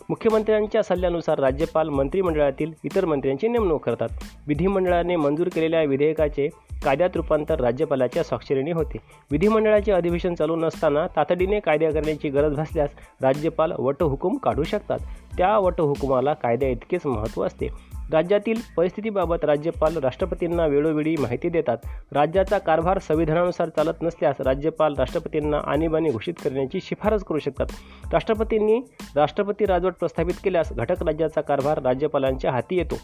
मुख्यमंत्र्यांच्या 0.08 0.82
सल्ल्यानुसार 0.82 1.38
राज्यपाल 1.38 1.88
मंत्रिमंडळातील 1.88 2.72
इतर 2.84 3.04
मंत्र्यांची 3.04 3.48
नेमणूक 3.48 3.84
करतात. 3.84 4.08
विधिमंडळाने 4.46 5.16
मंजूर 5.16 5.48
केलेल्या 5.54 5.82
विधेयकाचे 5.82 6.48
कायद्यात 6.84 7.10
रूपांतर 7.14 7.60
राज्यपालाच्या 7.60 8.22
स्वाक्षरीने 8.22 8.72
होते. 8.72 8.98
विधिमंडळाचे 9.30 9.92
अधिवेशन 9.92 10.34
चालू 10.34 10.56
नसताना 10.56 11.06
तातडीने 11.06 11.60
कायदा 11.60 11.90
करण्याची 11.90 12.28
गरज 12.28 12.56
भासल्यास 12.56 12.90
राज्यपाल 13.22 13.72
वटहुकूम 13.78 14.36
काढू 14.36 14.62
शकतात. 14.62 14.98
त्या 15.38 15.58
वटहुकुमाला 15.58 16.34
कायद्या 16.34 16.68
इतकेच 16.68 17.06
महत्त्व 17.06 17.46
असते. 17.46 17.68
राज्यातील 18.12 18.60
परिस्थितीबाबत 18.76 19.44
राज्यपाल 19.44 19.96
राष्ट्रपतींना 19.96 20.66
वेळोवेळी 20.66 21.16
माहिती 21.16 21.48
देतात. 21.48 21.76
राज्याचा 22.12 22.58
कारभार 22.58 22.98
संविधानानुसार 22.98 23.68
चालत 23.68 24.02
नसल्यास 24.02 24.40
राज्यपाल 24.40 24.94
राष्ट्रपतींना 24.98 25.58
आणीबाणी 25.58 26.10
घोषित 26.10 26.34
करण्याची 26.44 26.80
शिफारस 26.82 27.24
करू 27.24 27.38
शकतात. 27.38 27.66
राष्ट्रपतींनी 28.12 28.80
राष्ट्रपती 29.16 29.66
राजवट 29.66 29.94
प्रस्थापित 29.94 30.34
केल्यास 30.44 30.72
घटक 30.72 31.02
राज्याचा 31.02 31.40
कारभार 31.40 31.82
राज्यपालांच्या 31.82 32.52
हाती 32.52 32.76
येतो. 32.76 32.98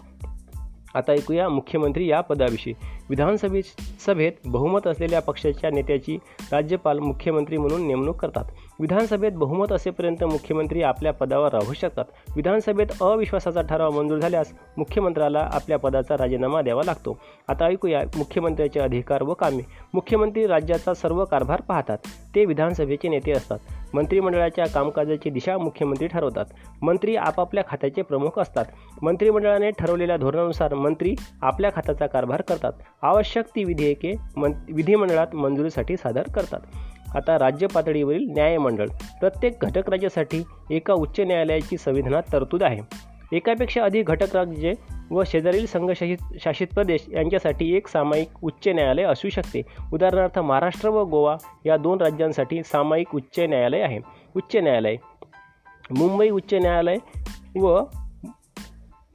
आता 0.94 1.12
ऐकूया 1.12 1.48
मुख्यमंत्री 1.48 2.06
या 2.06 2.20
पदाविषयी. 2.20 2.74
विधानसभे 3.10 3.62
सभेत 4.06 4.32
बहुमत 4.44 4.86
असलेल्या 4.86 5.20
पक्षाच्या 5.20 5.70
नेत्याची 5.70 6.18
राज्यपाल 6.52 6.98
मुख्यमंत्री 6.98 7.56
म्हणून 7.56 7.86
नेमणूक 7.86 8.16
करतात. 8.16 8.44
विधानसभेत 8.80 9.32
बहुमत 9.32 9.72
असेपर्यंत 9.72 10.24
मुख्यमंत्री 10.24 10.82
आपल्या 10.82 11.12
पदावर 11.12 11.52
राहू 11.52 11.72
शकतात. 11.72 12.04
विधानसभेत 12.36 12.86
अविश्वासाचा 13.02 13.62
ठराव 13.62 13.90
मंजूर 13.90 14.18
झाल्यास 14.18 14.52
मुख्यमंत्र्याला 14.76 15.50
आपल्या 15.52 15.78
पदाचा 15.78 16.14
राजीनामा 16.14 16.62
द्यावा 16.62 16.82
लागतो. 16.84 17.18
आता 17.48 17.64
ऐकूया 17.64 18.02
मुख्यमंत्र्याचे 18.16 18.80
अधिकार 18.80 19.22
व 19.22 19.34
कामे. 19.34 19.62
मुख्यमंत्री 19.94 20.46
राज्याचा 20.46 20.94
सर्व 20.94 21.24
कारभार 21.24 21.60
पाहतात. 21.60 21.98
ते 22.34 22.44
विधानसभेचे 22.44 23.08
नेते 23.08 23.32
असतात. 23.32 23.58
मंत्रिमंडळाच्या 23.94 24.66
कामकाजाची 24.66 25.30
दिशा 25.30 25.58
मुख्यमंत्री 25.58 26.06
ठरवतात. 26.06 26.44
मंत्री 26.82 27.16
आपापल्या 27.16 27.64
खात्याचे 27.68 28.02
प्रमुख 28.02 28.38
असतात. 28.38 28.64
मंत्रिमंडळाने 29.02 29.70
ठरवलेल्या 29.70 30.16
धोरणानुसार 30.16 30.74
मंत्री 30.74 31.14
आपल्या 31.42 31.70
खात्याचा 31.74 32.06
कारभार 32.06 32.40
करतात. 32.40 32.72
आवश्यक 33.02 33.44
ती 33.56 33.64
विधेयके 33.64 34.14
मं 34.36 34.50
विधिमंडळात 34.74 35.34
मंजुरीसाठी 35.34 35.96
सादर 35.96 36.22
करतात. 36.34 36.60
आता 37.14 37.38
राज्य 37.38 37.66
पातळीवरील 37.66 38.26
न्यायमंडळ 38.28 38.86
प्रत्येक 39.20 39.52
घटक 39.60 39.90
राज्यासाठी 39.90 40.42
एका 40.70 40.94
उच्च 40.94 41.20
न्यायालयाची 41.20 41.76
संविधानात 41.76 42.22
तरतूद 42.32 42.62
आहे. 42.62 42.80
एकापेक्षा 43.32 43.84
अधिक 43.84 44.06
घटक 44.06 44.36
राज्ये 44.36 44.72
व 45.10 45.22
शेजारील 45.26 45.66
संघशासित 45.66 46.16
शासित 46.40 46.66
प्रदेश 46.74 47.04
यांच्यासाठी 47.12 47.76
एक 47.76 47.88
सामायिक 47.88 48.28
उच्च 48.42 48.68
न्यायालय 48.68 49.02
असू 49.02 49.28
शकते. 49.28 49.62
उदाहरणार्थ 49.92 50.38
महाराष्ट्र 50.38 50.88
व 50.88 51.04
गोवा 51.04 51.36
या 51.66 51.76
दोन 51.76 52.00
राज्यांसाठी 52.00 52.62
सामायिक 52.62 53.14
उच्च 53.14 53.38
न्यायालय 53.38 53.80
आहे. 53.80 53.98
उच्च 54.36 54.56
न्यायालय 54.56 54.96
मुंबई 55.90 56.30
उच्च 56.30 56.54
न्यायालय 56.54 56.96
व 57.60 57.80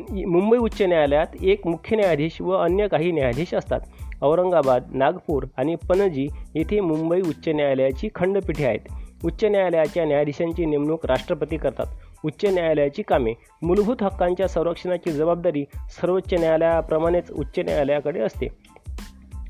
मुंबई 0.09 0.57
उच्च 0.57 0.81
न्यायालयात 0.81 1.27
एक 1.41 1.67
मुख्य 1.67 1.95
न्यायाधीश 1.95 2.41
व 2.41 2.51
अन्य 2.51 2.87
काही 2.87 3.11
न्यायाधीश 3.11 3.53
असतात. 3.53 3.79
औरंगाबाद 4.23 4.83
नागपूर 4.93 5.43
आणि 5.57 5.75
पणजी 5.75 6.27
येथे 6.55 6.79
मुंबई 6.79 7.21
उच्च 7.21 7.47
न्यायालयाची 7.47 8.09
खंडपीठे 8.15 8.65
आहेत. 8.65 8.79
उच्च 9.25 9.43
न्यायालयाच्या 9.43 10.05
न्यायाधीशांची 10.05 10.65
नेमणूक 10.65 11.05
राष्ट्रपती 11.05 11.57
करतात. 11.57 11.85
उच्च 12.25 12.45
न्यायालयाची 12.45 13.01
कामे. 13.01 13.33
मूलभूत 13.61 14.03
हक्कांच्या 14.03 14.47
संरक्षणाची 14.47 15.11
जबाबदारी 15.11 15.65
सर्वोच्च 15.73 16.33
न्यायालयाप्रमाणेच 16.33 17.31
उच्च 17.31 17.59
न्यायालयाकडे 17.59 18.19
असते. 18.19 18.47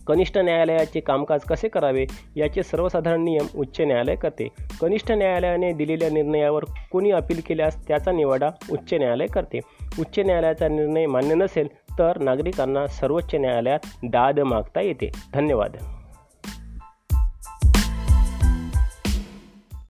कनिष्ठ 0.08 0.38
न्यायालयाचे 0.38 1.00
कामकाज 1.00 1.40
कसे 1.40 1.68
करावे 1.68 2.06
याचे 2.36 2.64
सर्वसाधारण 2.64 3.24
नियम 3.24 3.46
उच्च 3.56 3.82
न्यायालय 3.82 4.16
करते. 4.16 4.48
कनिष्ठ 4.82 5.12
न्यायालयाने 5.12 5.72
दिलेल्या 5.72 6.10
निर्णयावर 6.10 6.64
कोणी 6.92 7.12
अपील 7.12 7.42
केल्यास 7.48 7.88
त्याचा 7.88 8.12
निवाडा 8.12 8.50
उच्च 8.72 8.94
न्यायालय 8.94 9.26
करते. 9.26 9.60
उच्च 10.00 10.20
न्यायालयाचा 10.20 10.68
निर्णय 10.68 11.06
मान्य 11.06 11.36
नसेल 11.36 11.68
तर 12.00 12.22
नागरिकांना 12.22 12.88
सर्वोच्च 12.88 13.36
न्यायालयात 13.36 13.80
दाद 14.04 14.40
मागता 14.40 14.82
येते. 14.82 15.12
धन्यवाद. 15.34 15.78